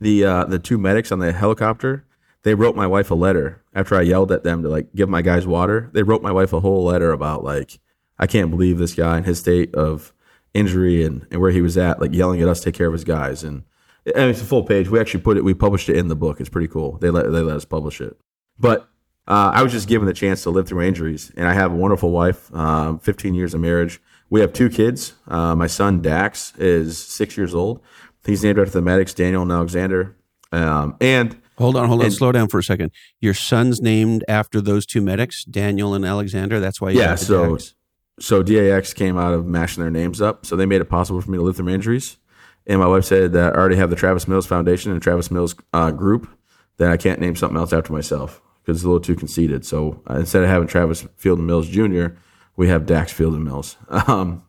[0.00, 2.04] the uh, the two medics on the helicopter,
[2.42, 5.22] they wrote my wife a letter after I yelled at them to like give my
[5.22, 5.90] guys water.
[5.92, 7.78] They wrote my wife a whole letter about like,
[8.18, 10.12] I can't believe this guy in his state of
[10.54, 13.04] injury and, and where he was at, like yelling at us take care of his
[13.04, 13.42] guys.
[13.44, 13.62] And,
[14.06, 14.88] and it's a full page.
[14.88, 16.40] We actually put it, we published it in the book.
[16.40, 16.98] It's pretty cool.
[16.98, 18.16] They let they let us publish it.
[18.58, 18.88] But
[19.28, 21.76] uh, I was just given the chance to live through injuries, and I have a
[21.76, 24.00] wonderful wife, um, 15 years of marriage.
[24.28, 25.14] We have two kids.
[25.28, 27.80] Uh, my son Dax is six years old.
[28.24, 30.16] He's named after the medics Daniel and Alexander.
[30.52, 32.90] Um, and Hold on, hold on, And- slow down for a second.
[33.20, 36.58] Your son's named after those two medics, Daniel and Alexander.
[36.58, 37.74] That's why you Yeah, so- Dax.
[38.20, 40.44] So DAX came out of mashing their names up.
[40.46, 42.18] So they made it possible for me to live through my injuries.
[42.66, 45.54] And my wife said that I already have the Travis Mills Foundation and Travis Mills
[45.72, 46.28] uh, group,
[46.76, 49.64] that I can't name something else after myself because it's a little too conceited.
[49.66, 52.08] So uh, instead of having Travis Field and Mills Jr.,
[52.56, 53.76] we have Dax Field and Mills.
[54.06, 54.44] Um,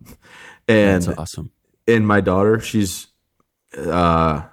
[0.67, 1.51] and That's awesome.
[1.87, 3.07] and my daughter, she's
[3.77, 4.43] uh,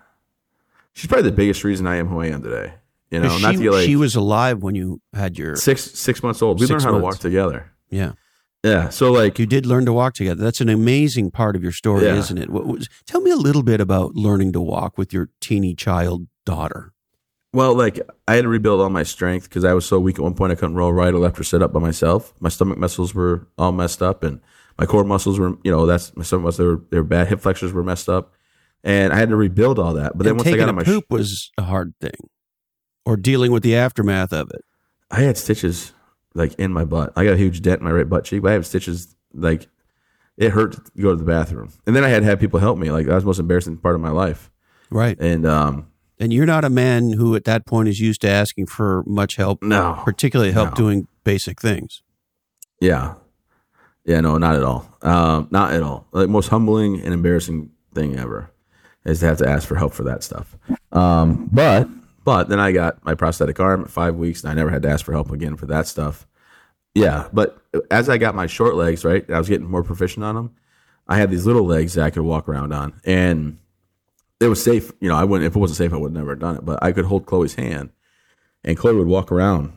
[0.93, 2.75] she's probably the biggest reason I am who I am today.
[3.11, 6.43] You know, she, to like she was alive when you had your six six months
[6.43, 6.61] old.
[6.61, 7.05] We learned how to months.
[7.05, 7.71] walk together.
[7.91, 8.12] yeah.
[8.65, 8.89] Yeah.
[8.89, 10.43] So like You did learn to walk together.
[10.43, 12.17] That's an amazing part of your story, Yeah.
[12.17, 12.51] isn't it?
[12.51, 16.27] What was, tell me a little bit about learning to walk with your teeny child
[16.45, 16.93] daughter.
[17.53, 20.23] Well, like I had to rebuild all my strength because I was so weak at
[20.23, 22.35] one point I couldn't roll right or left or sit up by myself.
[22.41, 24.41] My stomach muscles were all messed up, and
[24.79, 26.59] my core muscles were, you know, that's my stomach muscles.
[26.59, 27.29] They were, they were bad.
[27.29, 28.35] Hip flexors were messed up,
[28.85, 30.13] and I had to rebuild all that.
[30.19, 32.29] But then once I got on my, poop was a hard thing,
[33.07, 34.63] or dealing with the aftermath of it.
[35.11, 35.93] I had stitches
[36.39, 37.12] like in my butt.
[37.16, 38.43] I got a huge dent in my right butt cheek.
[38.43, 39.66] But I have stitches like
[40.36, 42.78] it hurt to go to the bathroom, and then I had to have people help
[42.78, 42.91] me.
[42.91, 44.51] Like that was the most embarrassing part of my life,
[44.91, 45.18] Right.
[45.20, 45.89] and um,
[46.20, 49.36] And you're not a man who at that point is used to asking for much
[49.36, 50.74] help, no, particularly help No.
[50.76, 52.03] doing basic things.
[52.80, 53.14] Yeah.
[54.05, 54.89] Yeah, no, not at all.
[55.03, 56.07] Um, not at all.
[56.12, 58.51] Like most humbling and embarrassing thing ever
[59.05, 60.57] is to have to ask for help for that stuff.
[60.93, 61.89] Um, but
[62.29, 64.91] but then I got my prosthetic arm at five weeks and I never had to
[64.91, 66.26] ask for help again for that stuff.
[66.95, 67.57] Yeah, but
[67.91, 70.55] as I got my short legs, right, I was getting more proficient on them.
[71.07, 73.57] I had these little legs that I could walk around on, and
[74.41, 74.93] it was safe.
[75.01, 76.66] You know, I wouldn't if it wasn't safe, I would have never done it.
[76.66, 77.93] But I could hold Chloe's hand,
[78.62, 79.72] and Chloe would walk around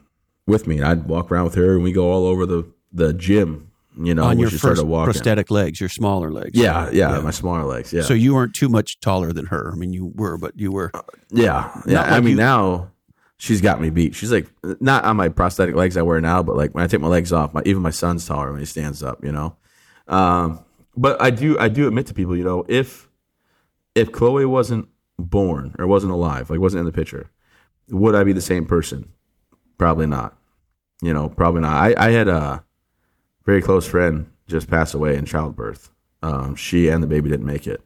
[0.45, 3.13] with me, and I'd walk around with her, and we go all over the the
[3.13, 3.70] gym.
[3.99, 5.11] You know, On when your first started walking.
[5.13, 6.51] prosthetic legs, your smaller legs.
[6.53, 7.91] Yeah, yeah, my smaller legs.
[7.91, 9.69] Yeah, So you weren't too much taller than her.
[9.71, 10.91] I mean, you were, but you were.
[11.29, 11.93] Yeah, yeah.
[11.95, 12.91] Not I mean, you- now
[13.37, 14.15] she's got me beat.
[14.15, 14.47] She's like
[14.79, 17.33] not on my prosthetic legs I wear now, but like when I take my legs
[17.33, 19.23] off, my even my son's taller when he stands up.
[19.25, 19.55] You know,
[20.07, 20.59] um,
[20.95, 23.09] but I do I do admit to people, you know, if
[23.93, 24.87] if Chloe wasn't
[25.19, 27.29] born or wasn't alive, like wasn't in the picture,
[27.89, 29.09] would I be the same person?
[29.77, 30.37] Probably not.
[31.01, 31.73] You know, probably not.
[31.73, 32.63] I, I had a
[33.45, 35.89] very close friend just passed away in childbirth.
[36.21, 37.81] Um, she and the baby didn't make it.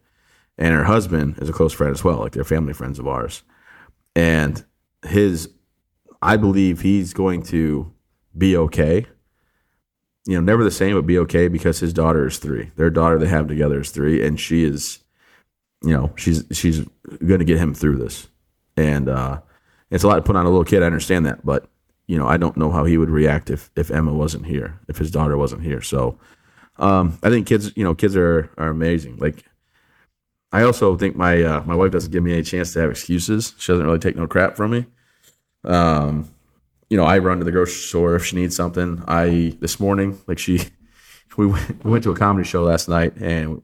[0.58, 3.44] And her husband is a close friend as well like they're family friends of ours.
[4.16, 4.64] And
[5.06, 5.50] his
[6.22, 7.94] i believe he's going to
[8.38, 9.06] be okay.
[10.26, 12.72] You know never the same but be okay because his daughter is three.
[12.76, 15.00] Their daughter they have together is three and she is
[15.84, 16.86] you know she's she's
[17.26, 18.28] going to get him through this.
[18.76, 19.42] And uh
[19.92, 21.68] it's a lot to put on a little kid i understand that but
[22.08, 24.98] you know i don't know how he would react if if emma wasn't here if
[24.98, 26.18] his daughter wasn't here so
[26.78, 29.46] um i think kids you know kids are are amazing like
[30.56, 33.54] I also think my uh, my wife doesn't give me any chance to have excuses.
[33.58, 34.86] She doesn't really take no crap from me.
[35.66, 36.30] Um,
[36.90, 39.04] you know, I run to the grocery store if she needs something.
[39.06, 40.62] I this morning, like she,
[41.38, 43.64] we went, we went to a comedy show last night, and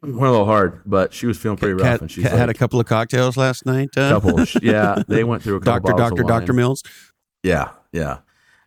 [0.00, 2.48] went a little hard, but she was feeling pretty rough, Cat, and she like, had
[2.48, 3.90] a couple of cocktails last night.
[3.94, 4.42] Uh, couple.
[4.62, 6.22] yeah, they went through a couple Doctor, Doctor.
[6.22, 6.82] Doctor Mills.
[7.46, 8.18] Yeah, yeah.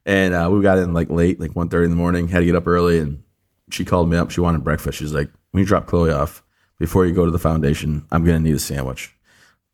[0.05, 2.29] And uh, we got in like late, like 1.30 in the morning.
[2.29, 3.21] Had to get up early, and
[3.69, 4.31] she called me up.
[4.31, 4.97] She wanted breakfast.
[4.97, 6.41] She's like, "When you drop Chloe off
[6.79, 9.13] before you go to the foundation, I'm gonna need a sandwich,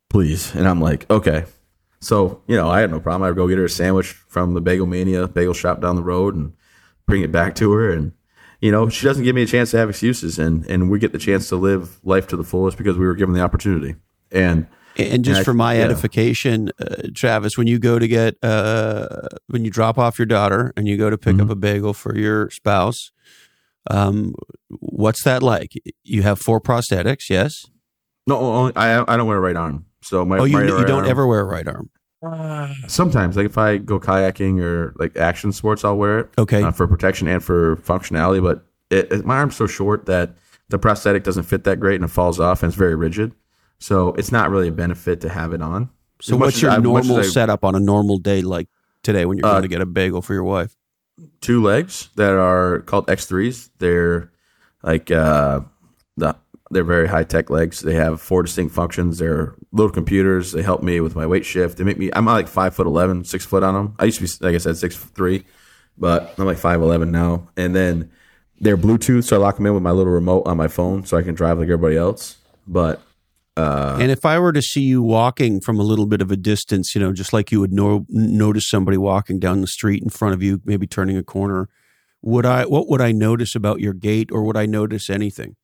[0.09, 1.45] please." And I'm like, "Okay."
[2.01, 3.29] So you know, I had no problem.
[3.29, 6.33] I'd go get her a sandwich from the Bagel Mania bagel shop down the road
[6.33, 6.53] and
[7.05, 7.91] bring it back to her.
[7.91, 8.11] And
[8.61, 11.11] you know, she doesn't give me a chance to have excuses, and and we get
[11.11, 13.97] the chance to live life to the fullest because we were given the opportunity.
[14.31, 14.65] And
[14.97, 15.83] And just And I- for my yeah.
[15.83, 19.07] edification, uh, Travis, when you go to get uh,
[19.47, 21.41] when you drop off your daughter and you go to pick Mm-hmm.
[21.45, 23.11] up a bagel for your spouse,
[23.91, 24.33] um,
[24.69, 25.73] what's that like?
[26.03, 27.65] You have four prosthetics, yes.
[28.27, 29.85] no, only, I I don't wear a right arm.
[30.01, 31.89] So my Oh, you my you right don't arm- ever wear a right arm.
[32.87, 36.29] Sometimes, like if I go kayaking or like action sports, I'll wear it.
[36.37, 36.63] Okay.
[36.63, 38.41] uh, for protection and for functionality.
[38.41, 40.35] But it, it- my arm's so short that
[40.69, 43.33] the prosthetic doesn't fit that great and it falls off and it's very rigid.
[43.79, 45.89] So it's not really a benefit to have it on.
[46.21, 48.67] So what's your I- normal I- setup on a normal day like
[49.03, 50.75] today when you're Uh, going to get a bagel for your wife?
[51.41, 53.69] Two legs that are called X3s.
[53.79, 54.31] They're
[54.83, 55.61] like uh,
[56.17, 56.35] the
[56.71, 57.81] they're very high tech legs.
[57.81, 59.19] They have four distinct functions.
[59.19, 60.51] They're little computers.
[60.51, 61.77] They help me with my weight shift.
[61.77, 62.09] They make me.
[62.13, 63.93] I'm like five foot eleven, six foot on them.
[63.99, 65.45] I used to be like I said six three,
[65.97, 67.47] but I'm like five eleven now.
[67.55, 68.09] And then
[68.59, 71.15] they're Bluetooth, so I lock them in with my little remote on my phone, so
[71.17, 72.37] I can drive like everybody else.
[72.67, 73.01] But
[73.57, 76.35] uh, and if I were to see you walking from a little bit of a
[76.35, 80.09] distance, you know, just like you would no- notice somebody walking down the street in
[80.09, 81.69] front of you, maybe turning a corner,
[82.21, 82.65] would I?
[82.65, 85.55] What would I notice about your gait, or would I notice anything?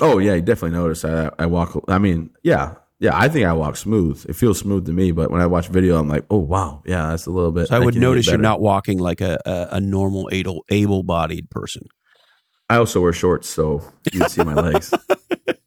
[0.00, 1.04] Oh yeah, you definitely notice.
[1.04, 1.80] I I walk.
[1.86, 3.16] I mean, yeah, yeah.
[3.16, 4.24] I think I walk smooth.
[4.28, 5.12] It feels smooth to me.
[5.12, 7.68] But when I watch video, I'm like, oh wow, yeah, that's a little bit.
[7.68, 11.50] So I would notice you're not walking like a a, a normal able able bodied
[11.50, 11.82] person.
[12.68, 14.94] I also wear shorts, so you can see my legs.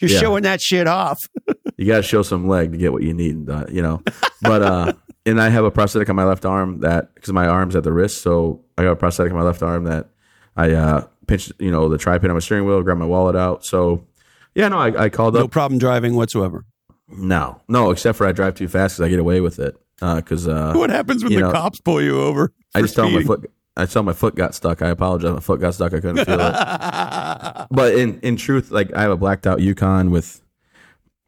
[0.00, 0.18] You're Yeah.
[0.20, 1.18] showing that shit off.
[1.76, 4.00] You got to show some leg to get what you need, uh, you know.
[4.42, 4.92] But uh,
[5.26, 7.92] and I have a prosthetic on my left arm that because my arm's at the
[7.92, 10.10] wrist, so I got a prosthetic on my left arm that
[10.56, 13.64] I uh, pinched, you know, the tripod on my steering wheel, grabbed my wallet out.
[13.64, 14.06] So
[14.54, 15.44] yeah, no, I, I called No up.
[15.46, 16.64] No problem driving whatsoever.
[17.08, 19.76] No, no, except for I drive too fast because I get away with it.
[20.00, 22.52] Because uh, What happens when the know, cops pull you over?
[22.72, 23.50] I for just tell 'em my foot.
[23.76, 24.82] I saw my foot got stuck.
[24.82, 25.32] I apologize.
[25.32, 25.92] My foot got stuck.
[25.92, 27.66] I couldn't feel it.
[27.70, 30.40] But in in truth, like I have a blacked out Yukon with,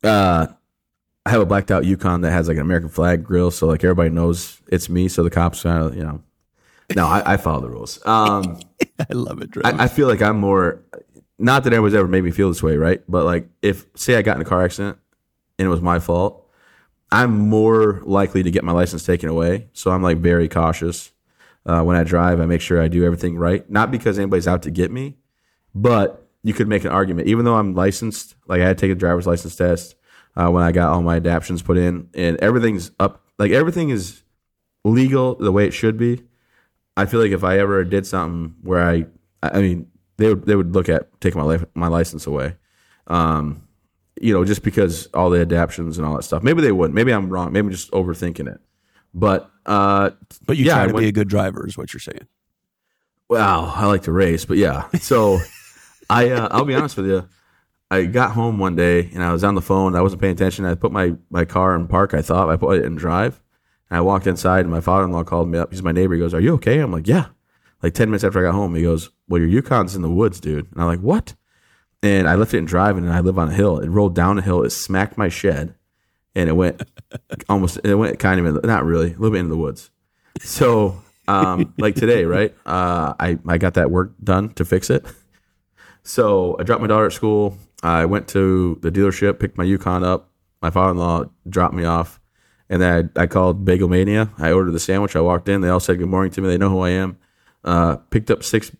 [0.05, 0.47] uh,
[1.25, 3.83] I have a blacked out Yukon that has like an American flag grill, so like
[3.83, 5.09] everybody knows it's me.
[5.09, 6.23] So the cops kind of you know,
[6.95, 8.05] no, I, I follow the rules.
[8.07, 8.61] Um,
[8.99, 9.51] I love it.
[9.65, 10.83] I, I feel like I'm more.
[11.39, 13.03] Not that anyone's ever made me feel this way, right?
[13.09, 14.99] But like if say I got in a car accident
[15.59, 16.49] and it was my fault,
[17.11, 19.69] I'm more likely to get my license taken away.
[19.73, 21.13] So I'm like very cautious
[21.67, 22.41] uh, when I drive.
[22.41, 25.17] I make sure I do everything right, not because anybody's out to get me,
[25.75, 27.29] but you could make an argument.
[27.29, 29.97] Even though I'm licensed, like I had to take a driver's license test
[30.37, 33.25] uh, when I got all my adaptions put in, and everything's up.
[33.39, 34.23] Like everything is
[34.85, 36.23] legal the way it should be.
[36.97, 39.07] I feel like if I ever did something where I,
[39.43, 42.57] I mean, they would they would look at taking my life my license away.
[43.09, 43.63] Um,
[44.21, 46.43] you know, just because all the adaptions and all that stuff.
[46.43, 46.95] Maybe they wouldn't.
[46.95, 47.53] Maybe I'm wrong.
[47.53, 48.61] Maybe I'm just overthinking it.
[49.13, 50.11] But uh,
[50.47, 52.27] but you yeah, try to went- be a good driver, is what you're saying.
[53.29, 54.89] Wow, I like to race, but yeah.
[55.01, 55.39] So
[56.09, 57.29] I uh, I'll be honest with you.
[57.91, 59.95] I got home one day and I was on the phone.
[59.95, 60.65] I wasn't paying attention.
[60.65, 62.15] I put my, my car in park.
[62.15, 63.41] I thought I put it in drive.
[63.91, 65.71] And I walked inside and my father in law called me up.
[65.71, 66.15] He's my neighbor.
[66.15, 67.27] He goes, "Are you okay?" I'm like, "Yeah."
[67.83, 70.41] Like ten minutes after I got home, he goes, "Well, your Yukon's in the woods,
[70.41, 71.35] dude." And I'm like, "What?"
[72.03, 73.79] And I left it in drive, and I live on a hill.
[73.79, 74.63] It rolled down a hill.
[74.65, 75.75] It smacked my shed,
[76.37, 76.81] and it went
[77.49, 77.81] almost.
[77.83, 79.91] It went kind of in, the- not really, a little bit into the woods.
[80.41, 82.55] So, um, like today, right?
[82.65, 85.05] Uh, I I got that work done to fix it.
[86.03, 87.59] So I dropped my daughter at school.
[87.83, 90.31] I went to the dealership, picked my Yukon up.
[90.63, 92.21] My father-in-law dropped me off,
[92.71, 94.31] and then I, I called Bagel Mania.
[94.39, 95.17] I ordered the sandwich.
[95.17, 95.61] I walked in.
[95.61, 96.49] They all said good morning to me.
[96.49, 97.19] They know who I am.
[97.65, 98.71] Uh, picked up six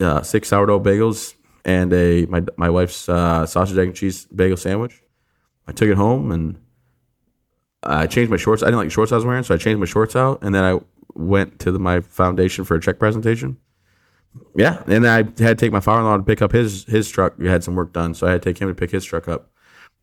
[0.00, 1.34] uh, six sourdough bagels
[1.64, 5.02] and a my my wife's uh, sausage egg and cheese bagel sandwich.
[5.68, 6.58] I took it home and
[7.82, 8.62] I changed my shorts.
[8.62, 10.64] I didn't like shorts I was wearing, so I changed my shorts out, and then
[10.64, 10.80] I
[11.14, 13.56] went to the, my foundation for a check presentation.
[14.56, 17.34] Yeah, and I had to take my father-in-law to pick up his his truck.
[17.38, 19.28] We had some work done, so I had to take him to pick his truck
[19.28, 19.50] up.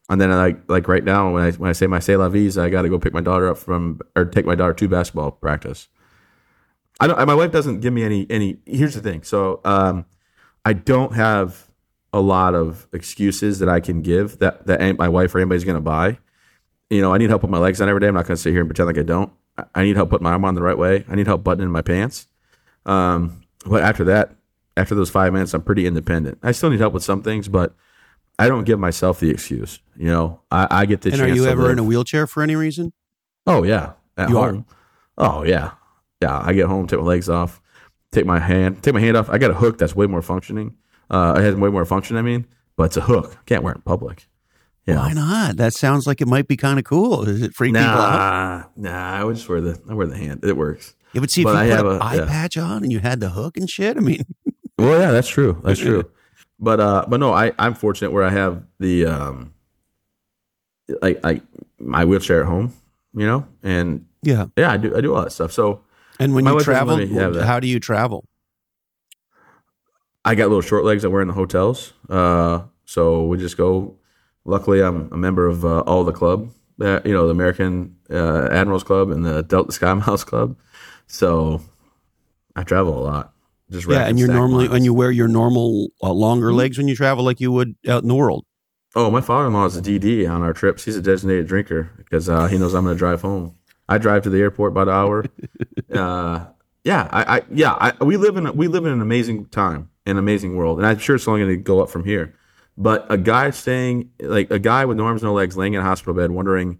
[0.09, 2.29] And then I like like right now when I when I say my say la
[2.29, 4.87] vise, I got to go pick my daughter up from or take my daughter to
[4.87, 5.87] basketball practice.
[6.99, 7.25] I don't.
[7.27, 8.57] My wife doesn't give me any any.
[8.65, 9.23] Here's the thing.
[9.23, 10.05] So um,
[10.65, 11.69] I don't have
[12.11, 15.75] a lot of excuses that I can give that that my wife or anybody's going
[15.75, 16.17] to buy.
[16.89, 18.07] You know, I need help with my legs on every day.
[18.07, 19.31] I'm not going to sit here and pretend like I don't.
[19.75, 21.05] I- need help putting my arm on the right way.
[21.09, 22.27] I need help buttoning my pants.
[22.85, 24.35] Um, but after that,
[24.77, 26.39] after those five minutes, I'm pretty independent.
[26.41, 27.75] I still need help with some things, but
[28.39, 29.79] I don't give myself the excuse.
[29.97, 31.71] You know, I, I get the and are you ever live.
[31.71, 32.93] in a wheelchair for any reason?
[33.45, 34.65] Oh yeah, at You home.
[35.17, 35.71] Oh yeah,
[36.21, 36.39] yeah.
[36.41, 37.61] I get home, take my legs off,
[38.13, 39.29] take my hand, take my hand off.
[39.29, 40.77] I got a hook that's way more functioning.
[41.09, 42.15] Uh, it has way more function.
[42.15, 43.37] I mean, but it's a hook.
[43.45, 44.28] Can't wear it in public.
[44.87, 44.95] Know?
[44.97, 45.57] Why not?
[45.57, 47.27] That sounds like it might be kind of cool.
[47.29, 48.71] Is it freak people out?
[48.75, 49.13] Nah, nah.
[49.19, 50.43] I would just wear the I wear the hand.
[50.43, 50.95] It works.
[51.13, 52.25] Yeah, but see, if but you I put have an a- eye yeah.
[52.25, 54.23] patch on and you had the hook and shit, I mean,
[54.79, 55.61] Well, yeah, that's true.
[55.63, 56.09] That's true.
[56.61, 59.53] But uh, but no, I I'm fortunate where I have the um,
[61.01, 61.41] like like
[61.79, 62.73] my wheelchair at home,
[63.13, 64.47] you know, and yeah.
[64.57, 65.53] yeah, I do I do all that stuff.
[65.53, 65.83] So
[66.19, 67.45] And when you travel, let me have that.
[67.45, 68.25] how do you travel?
[70.25, 71.93] I got little short legs I wear in the hotels.
[72.09, 73.95] Uh, so we just go.
[74.45, 76.49] Luckily, I'm a member of uh, all the club,
[76.81, 80.55] uh, you know, the American uh, Admirals Club and the Delta Sky Miles Club.
[81.07, 81.61] So
[82.55, 83.33] I travel a lot.
[83.69, 84.77] Just Yeah, and you're normally miles.
[84.77, 88.01] and you wear your normal uh, longer legs when you travel, like you would out
[88.01, 88.45] in the world.
[88.95, 90.85] Oh, my father-in-law is a DD on our trips.
[90.85, 93.55] He's a designated drinker because uh, he knows I'm going to drive home.
[93.87, 95.25] I drive to the airport about an hour.
[95.93, 96.47] uh,
[96.83, 99.89] yeah, I, I yeah, I, we live in a, we live in an amazing time,
[100.07, 102.35] an amazing world, and I'm sure it's only going to go up from here.
[102.79, 105.83] But a guy staying like a guy with no arms, no legs, laying in a
[105.83, 106.79] hospital bed, wondering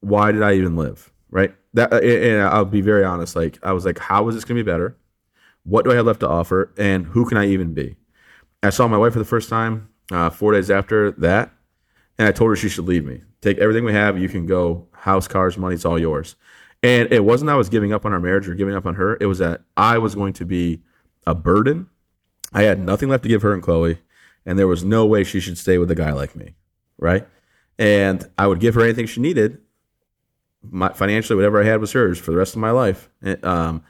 [0.00, 1.12] why did I even live?
[1.30, 1.54] Right?
[1.74, 3.36] That, and I'll be very honest.
[3.36, 4.96] Like I was like, how is this going to be better?
[5.62, 6.74] What do I have left to offer?
[6.76, 7.94] And who can I even be?
[8.62, 11.52] I saw my wife for the first time uh, four days after that,
[12.18, 13.22] and I told her she should leave me.
[13.40, 14.18] Take everything we have.
[14.18, 14.88] You can go.
[14.92, 15.76] House, cars, money.
[15.76, 16.34] It's all yours.
[16.82, 19.16] And it wasn't I was giving up on our marriage or giving up on her.
[19.20, 20.82] It was that I was going to be
[21.24, 21.88] a burden.
[22.52, 23.98] I had nothing left to give her and Chloe,
[24.46, 26.54] and there was no way she should stay with a guy like me,
[26.98, 27.26] right?
[27.78, 29.58] And I would give her anything she needed.
[30.62, 33.08] My financially, whatever I had was hers for the rest of my life.
[33.42, 33.82] Um,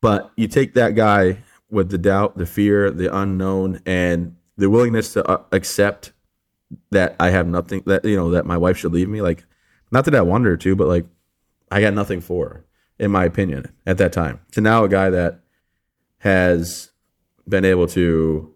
[0.00, 1.38] but you take that guy
[1.70, 6.12] with the doubt, the fear, the unknown, and the willingness to uh, accept
[6.90, 9.20] that I have nothing that you know that my wife should leave me.
[9.20, 9.44] Like,
[9.90, 11.06] not that I wanted her to, but like
[11.70, 12.66] I got nothing for her,
[12.98, 14.40] in my opinion, at that time.
[14.52, 15.40] To now a guy that
[16.18, 16.90] has
[17.48, 18.54] been able to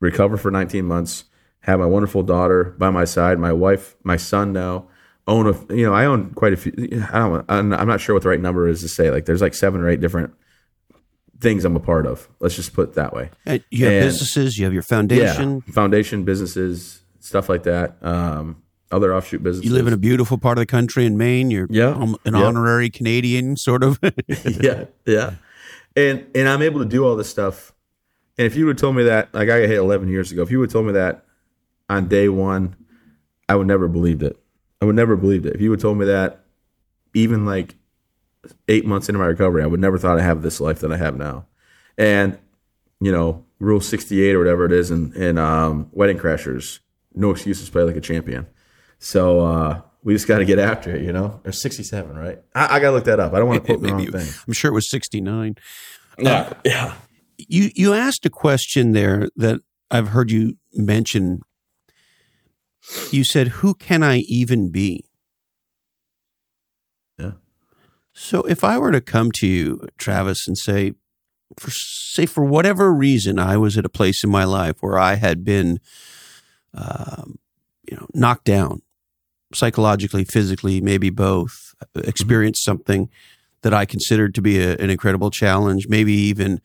[0.00, 1.24] recover for 19 months,
[1.60, 4.88] have my wonderful daughter by my side, my wife, my son now
[5.26, 6.72] own a you know I own quite a few.
[7.12, 7.44] I don't.
[7.48, 9.10] I'm not sure what the right number is to say.
[9.10, 10.32] Like, there's like seven or eight different
[11.40, 12.28] things I'm a part of.
[12.40, 13.30] Let's just put it that way.
[13.46, 15.62] And you have And- businesses, you have your foundation.
[15.66, 17.96] Yeah, foundation businesses, stuff like that.
[18.02, 19.70] Um, other offshoot businesses.
[19.70, 21.50] You live in a beautiful part of the country in Maine.
[21.50, 21.96] You're Yeah.
[22.02, 22.42] an Yeah.
[22.42, 23.98] honorary Canadian, sort of.
[24.26, 25.34] yeah, yeah,
[25.94, 27.72] and and I'm able to do all this stuff.
[28.40, 30.40] And if you would have told me that, like I got hit 11 years ago,
[30.40, 31.26] if you would have told me that
[31.90, 32.74] on day one,
[33.50, 34.34] I would never believed it.
[34.80, 35.54] I would never believed it.
[35.56, 36.42] If you would have told me that,
[37.12, 37.74] even like
[38.66, 40.96] eight months into my recovery, I would never thought I'd have this life that I
[40.96, 41.48] have now.
[41.98, 42.38] And
[42.98, 46.78] you know, Rule 68 or whatever it is, in in um, Wedding Crashers,
[47.14, 48.46] no excuses, play like a champion.
[48.98, 51.42] So uh, we just got to get after it, you know.
[51.44, 52.38] Or 67, right?
[52.54, 53.34] I, I got to look that up.
[53.34, 54.32] I don't want to quote the wrong Maybe- thing.
[54.46, 55.56] I'm sure it was 69.
[56.18, 56.94] Yeah, yeah.
[57.48, 59.60] You you asked a question there that
[59.90, 61.40] I've heard you mention.
[63.10, 65.04] You said, "Who can I even be?"
[67.18, 67.32] Yeah.
[68.12, 70.92] So if I were to come to you, Travis, and say,
[71.58, 75.14] for say for whatever reason, I was at a place in my life where I
[75.14, 75.78] had been,
[76.74, 77.38] um,
[77.88, 78.82] you know, knocked down,
[79.52, 83.08] psychologically, physically, maybe both, experienced something
[83.62, 86.60] that I considered to be a, an incredible challenge, maybe even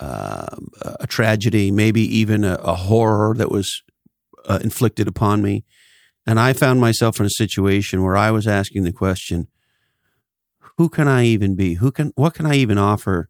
[0.00, 3.82] um a tragedy, maybe even a, a horror that was
[4.46, 5.64] uh, inflicted upon me.
[6.26, 9.48] And I found myself in a situation where I was asking the question,
[10.78, 11.74] who can I even be?
[11.74, 13.28] Who can, what can I even offer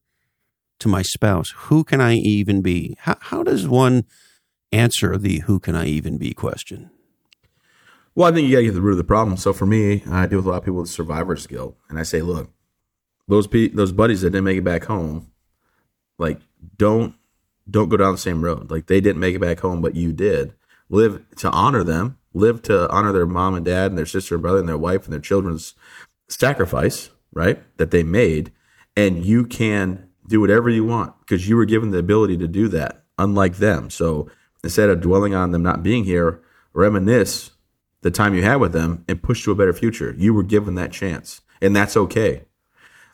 [0.79, 1.53] to my spouse?
[1.57, 2.97] Who can I even be?
[3.01, 4.05] How, how does one
[4.71, 6.91] answer the who can I even be question?
[8.15, 9.37] Well, I think you got to get to the root of the problem.
[9.37, 12.03] So for me, I deal with a lot of people with survivor's guilt, and I
[12.03, 12.51] say, look,
[13.27, 15.31] those pe- those buddies that didn't make it back home,
[16.19, 16.41] like
[16.77, 17.15] don't
[17.71, 18.71] don't go down the same road.
[18.71, 20.55] Like they didn't make it back home, but you did.
[20.89, 22.19] Live to honor them.
[22.35, 25.05] Live to honor their mom and dad and their sister and brother and their wife
[25.05, 25.75] and their children's
[26.29, 27.63] sacrifice, right?
[27.77, 28.53] That they made,
[28.97, 32.69] and you can do whatever you want because you were given the ability to do
[32.69, 33.91] that, unlike them.
[33.91, 34.31] So
[34.65, 36.41] instead of dwelling on them not being here,
[36.73, 37.51] reminisce
[38.01, 40.15] the time you had with them and push to a better future.
[40.17, 42.45] You were given that chance, and that's okay.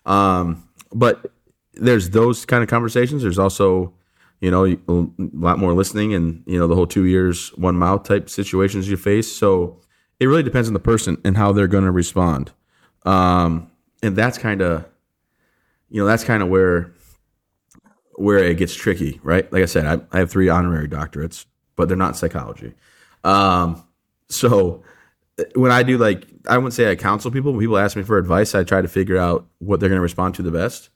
[0.06, 1.32] Um, but
[1.78, 3.22] there's those kind of conversations.
[3.22, 3.94] There's also,
[4.40, 8.02] you know, a lot more listening, and you know, the whole two years, one mouth
[8.04, 9.34] type situations you face.
[9.34, 9.80] So
[10.20, 12.52] it really depends on the person and how they're going to respond.
[13.04, 13.70] Um,
[14.02, 14.84] and that's kind of,
[15.88, 16.92] you know, that's kind of where
[18.14, 19.50] where it gets tricky, right?
[19.52, 21.46] Like I said, I, I have three honorary doctorates.
[21.78, 22.74] but they're not psychology.
[23.24, 23.86] Um,
[24.28, 24.82] so
[25.54, 27.52] when I do like, I wouldn't say I counsel people.
[27.52, 30.02] When people ask me for advice, I try to figure out what they're going to
[30.02, 30.90] respond to the best.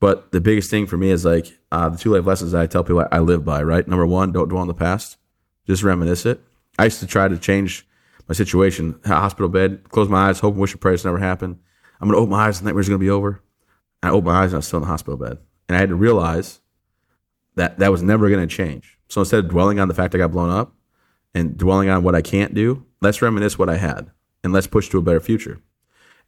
[0.00, 2.84] But the biggest thing for me is like uh, the two life lessons I tell
[2.84, 3.62] people I live by.
[3.62, 5.18] Right, number one, don't dwell on the past,
[5.66, 6.40] just reminisce it.
[6.78, 7.86] I used to try to change
[8.28, 9.00] my situation.
[9.04, 11.58] Hospital bed, close my eyes, hope and wish and pray it's never happened.
[12.00, 13.42] I'm gonna open my eyes, and the nightmare's gonna be over.
[14.02, 15.38] I opened my eyes and I was still in the hospital bed,
[15.68, 16.60] and I had to realize
[17.56, 18.98] that that was never gonna change.
[19.08, 20.74] So instead of dwelling on the fact I got blown up
[21.34, 24.10] and dwelling on what I can't do, let's reminisce what I had
[24.44, 25.60] and let's push to a better future.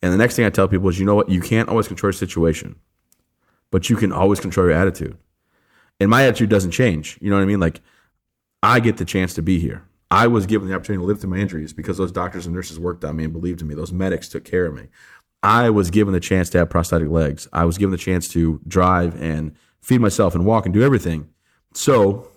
[0.02, 1.28] And the next thing I tell people is, you know what?
[1.28, 2.76] You can't always control your situation,
[3.70, 5.16] but you can always control your attitude.
[5.98, 7.18] And my attitude doesn't change.
[7.20, 7.60] You know what I mean?
[7.60, 7.80] Like,
[8.62, 9.84] I get the chance to be here.
[10.10, 12.80] I was given the opportunity to live through my injuries because those doctors and nurses
[12.80, 13.74] worked on me and believed in me.
[13.74, 14.88] Those medics took care of me.
[15.42, 17.48] I was given the chance to have prosthetic legs.
[17.52, 21.28] I was given the chance to drive and feed myself and walk and do everything.
[21.74, 22.28] So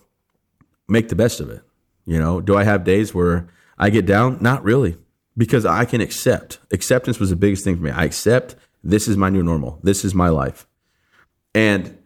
[0.88, 1.62] make the best of it.
[2.06, 4.38] You know, do I have days where I get down?
[4.40, 4.98] Not really,
[5.36, 6.60] because I can accept.
[6.72, 7.92] Acceptance was the biggest thing for me.
[7.92, 9.80] I accept this is my new normal.
[9.84, 10.68] This is my life.
[11.56, 11.98] And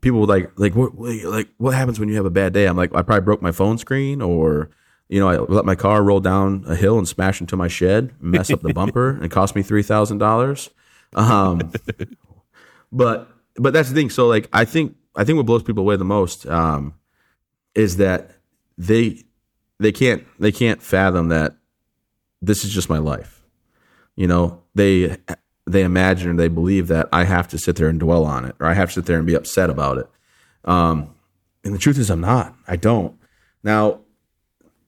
[0.00, 2.66] people like like what like what happens when you have a bad day?
[2.66, 4.70] I'm like I probably broke my phone screen or
[5.10, 8.14] you know, I let my car roll down a hill and smash into my shed,
[8.20, 10.70] mess up the bumper, and it cost me three thousand dollars.
[11.14, 11.72] Um,
[12.92, 14.10] but but that's the thing.
[14.10, 16.94] So like, I think I think what blows people away the most um,
[17.74, 18.36] is that
[18.78, 19.24] they
[19.80, 21.56] they can't they can't fathom that
[22.40, 23.42] this is just my life.
[24.14, 25.16] You know, they
[25.66, 28.56] they imagine or they believe that I have to sit there and dwell on it,
[28.60, 30.08] or I have to sit there and be upset about it.
[30.64, 31.14] Um,
[31.64, 32.54] and the truth is, I'm not.
[32.66, 33.16] I don't.
[33.62, 34.00] Now,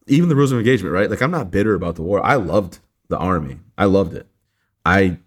[0.06, 1.10] even the rules of engagement, right?
[1.10, 2.24] Like I'm not bitter about the war.
[2.24, 3.58] I loved the army.
[3.76, 4.26] I loved it.
[4.84, 5.18] I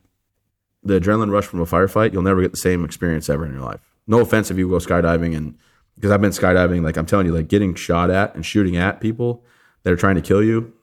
[0.84, 3.64] the adrenaline rush from a firefight, you'll never get the same experience ever in your
[3.64, 3.80] life.
[4.06, 5.58] No offense if you go skydiving and
[5.96, 9.00] because I've been skydiving, like I'm telling you, like getting shot at and shooting at
[9.00, 9.44] people
[9.84, 10.74] that are trying to kill you.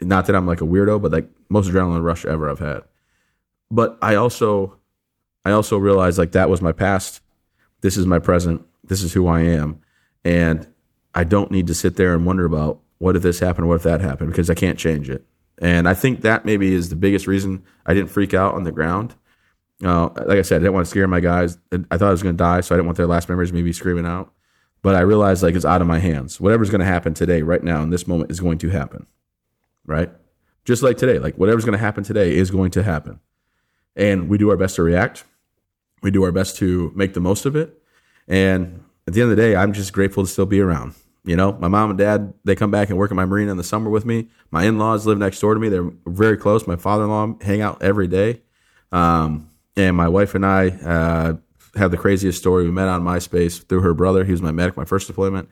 [0.00, 2.82] Not that I'm like a weirdo, but like most adrenaline rush ever I've had.
[3.70, 4.78] But I also
[5.44, 7.20] I also realized like that was my past.
[7.80, 8.64] This is my present.
[8.82, 9.80] This is who I am.
[10.24, 10.66] And
[11.14, 13.68] I don't need to sit there and wonder about what if this happened?
[13.68, 14.30] What if that happened?
[14.30, 15.24] Because I can't change it.
[15.58, 18.72] And I think that maybe is the biggest reason I didn't freak out on the
[18.72, 19.14] ground.
[19.84, 21.58] Uh, like I said, I didn't want to scare my guys.
[21.72, 23.72] I thought I was going to die, so I didn't want their last memories maybe
[23.72, 24.32] screaming out.
[24.82, 26.40] But I realized like it's out of my hands.
[26.40, 29.06] Whatever's going to happen today, right now, in this moment, is going to happen.
[29.86, 30.10] Right?
[30.64, 33.20] Just like today, like whatever's going to happen today is going to happen.
[33.96, 35.24] And we do our best to react.
[36.02, 37.80] We do our best to make the most of it.
[38.28, 40.94] And at the end of the day, I'm just grateful to still be around.
[41.24, 43.56] You know, my mom and dad, they come back and work at my marina in
[43.56, 44.28] the summer with me.
[44.50, 45.70] My in laws live next door to me.
[45.70, 46.66] They're very close.
[46.66, 48.42] My father in law hang out every day.
[48.92, 51.34] Um, and my wife and I uh,
[51.76, 52.64] have the craziest story.
[52.64, 54.24] We met on MySpace through her brother.
[54.24, 55.48] He was my medic, my first deployment.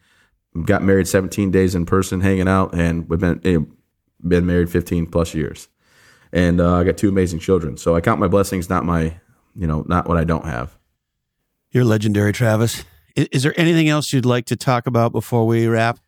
[0.64, 3.58] Got married 17 days in person, hanging out, and we've been, eh,
[4.26, 5.68] been married 15 plus years.
[6.32, 7.76] And uh, I got two amazing children.
[7.76, 9.16] So I count my blessings, not my,
[9.54, 10.76] you know, not what I don't have.
[11.70, 12.84] You're legendary, Travis.
[13.14, 15.98] Is there anything else you'd like to talk about before we wrap?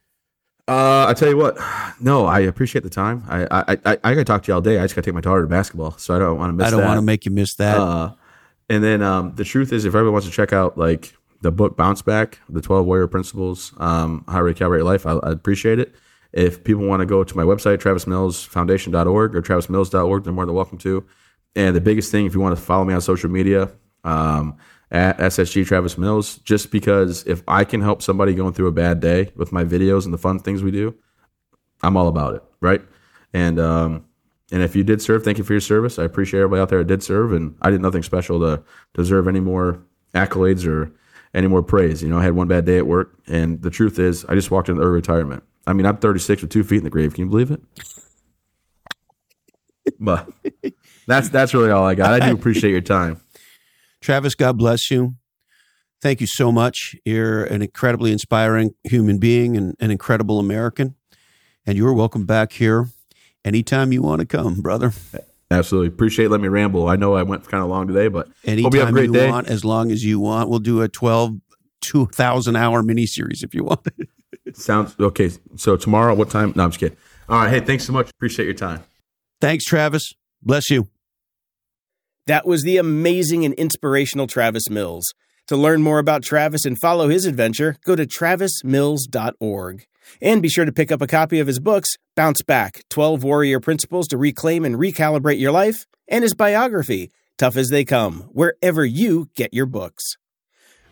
[0.67, 1.59] Uh, I tell you what,
[2.01, 3.23] no, I appreciate the time.
[3.29, 4.79] I I I, I got to talk to you all day.
[4.79, 6.67] I just got to take my daughter to basketball, so I don't want to miss.
[6.67, 7.77] I don't want to make you miss that.
[7.77, 8.15] Uh,
[8.71, 11.77] and then um, the truth is, if everyone wants to check out like the book
[11.77, 15.95] Bounce Back, the Twelve Warrior Principles, um, How to Recalibrate Life, I, I appreciate it.
[16.35, 20.79] If people want to go to my website, travismillsfoundation.org or travismills.org, they're more than welcome
[20.79, 21.07] to.
[21.57, 23.71] And the biggest thing, if you want to follow me on social media,
[24.03, 24.59] um,
[24.91, 29.01] at SSG Travis Mills just because if I can help somebody going through a bad
[29.01, 30.95] day with my videos and the fun things we do,
[31.83, 32.83] I'm all about it, right?
[33.33, 34.05] And um,
[34.53, 35.99] and if you did serve, thank you for your service.
[35.99, 38.63] I appreciate everybody out there that did serve, and I did nothing special to
[38.95, 39.83] deserve any more
[40.15, 40.93] accolades or
[41.35, 42.03] any more praise.
[42.03, 44.51] You know, I had one bad day at work, and the truth is, I just
[44.51, 45.43] walked into early retirement.
[45.67, 47.15] I mean, I'm 36 with two feet in the grave.
[47.15, 47.63] Can you believe it?
[50.01, 50.29] but
[51.07, 52.23] that's that's really all I got.
[52.23, 53.21] I do appreciate your time.
[54.01, 55.15] Travis, God bless you.
[56.03, 56.95] Thank you so much.
[57.07, 60.97] You're an incredibly inspiring human being and an incredible American.
[61.67, 62.89] And you're welcome back here
[63.43, 64.93] anytime you want to come, brother.
[65.51, 65.89] Absolutely.
[65.89, 66.89] Appreciate letting me ramble.
[66.89, 69.07] I know I went kind of long today, but anytime hope you, have a great
[69.07, 69.31] you day.
[69.31, 70.51] want, as long as you want.
[70.51, 71.37] We'll do a 12,
[71.85, 73.87] 2,000 hour miniseries if you want.
[74.55, 75.31] Sounds okay.
[75.57, 76.53] So tomorrow, what time?
[76.57, 76.97] No, I'm just kidding.
[77.29, 77.51] All right.
[77.51, 78.11] Hey, thanks so much.
[78.11, 78.83] Appreciate your time.
[79.41, 80.13] Thanks, Travis.
[80.43, 80.89] Bless you.
[82.27, 85.13] That was the amazing and inspirational Travis Mills.
[85.49, 89.87] To learn more about Travis and follow his adventure, go to travismills.org.
[90.21, 93.61] And be sure to pick up a copy of his books, Bounce Back 12 Warrior
[93.61, 98.85] Principles to Reclaim and Recalibrate Your Life, and his biography, Tough as They Come, wherever
[98.85, 100.17] you get your books.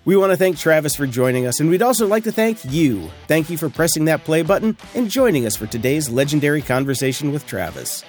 [0.04, 3.08] We want to thank Travis for joining us, and we'd also like to thank you.
[3.28, 7.46] Thank you for pressing that play button and joining us for today's legendary conversation with
[7.46, 8.04] Travis.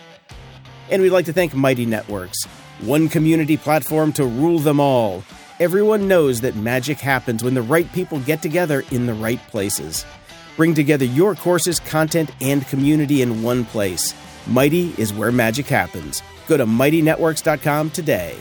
[0.90, 2.46] And we'd like to thank Mighty Networks,
[2.82, 5.24] one community platform to rule them all.
[5.60, 10.04] Everyone knows that magic happens when the right people get together in the right places.
[10.58, 14.16] Bring together your courses, content, and community in one place.
[14.48, 16.24] Mighty is where magic happens.
[16.48, 18.36] Go to mightynetworks.com today.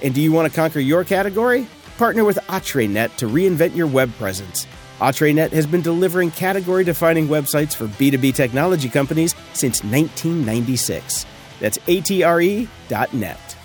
[0.00, 1.66] And do you want to conquer your category?
[1.98, 4.68] Partner with AtreNet to reinvent your web presence.
[5.00, 11.26] AtreNet has been delivering category defining websites for B2B technology companies since 1996.
[11.58, 13.56] That's atre.net.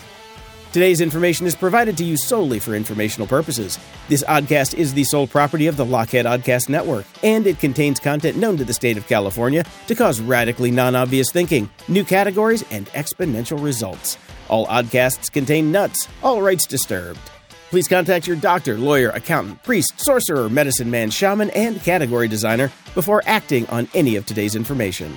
[0.72, 3.78] Today's information is provided to you solely for informational purposes.
[4.08, 8.36] This oddcast is the sole property of the Lochhead Oddcast Network, and it contains content
[8.36, 12.86] known to the state of California to cause radically non obvious thinking, new categories, and
[12.86, 14.18] exponential results.
[14.48, 17.30] All oddcasts contain nuts, all rights disturbed.
[17.74, 23.20] Please contact your doctor, lawyer, accountant, priest, sorcerer, medicine man, shaman, and category designer before
[23.26, 25.12] acting on any of today's information.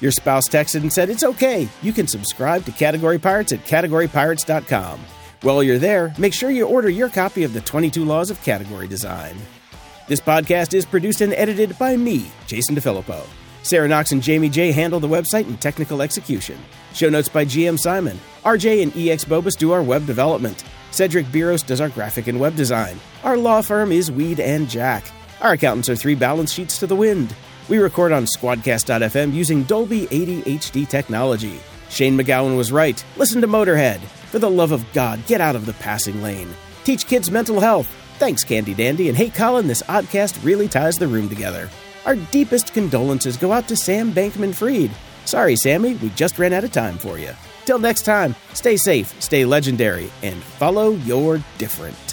[0.00, 1.68] Your spouse texted and said it's okay.
[1.82, 4.98] You can subscribe to Category Pirates at categorypirates.com.
[5.42, 8.88] While you're there, make sure you order your copy of the 22 Laws of Category
[8.88, 9.36] Design.
[10.08, 13.24] This podcast is produced and edited by me, Jason DeFilippo.
[13.62, 16.58] Sarah Knox and Jamie J handle the website and technical execution.
[16.92, 18.18] Show notes by GM Simon.
[18.44, 20.64] RJ and EX Bobus do our web development.
[20.90, 22.98] Cedric Biros does our graphic and web design.
[23.22, 25.04] Our law firm is Weed and Jack.
[25.40, 27.34] Our accountants are three balance sheets to the wind.
[27.68, 31.60] We record on Squadcast.fm using Dolby 80 HD technology.
[31.88, 33.02] Shane MacGowan was right.
[33.16, 34.00] Listen to Motorhead.
[34.30, 36.48] For the love of God, get out of the passing lane.
[36.84, 37.88] Teach kids mental health.
[38.18, 39.08] Thanks, Candy Dandy.
[39.08, 41.70] And hey, Colin, this oddcast really ties the room together.
[42.04, 44.90] Our deepest condolences go out to Sam Bankman Fried.
[45.24, 47.32] Sorry, Sammy, we just ran out of time for you.
[47.70, 52.09] Till next time, stay safe, stay legendary, and follow your different.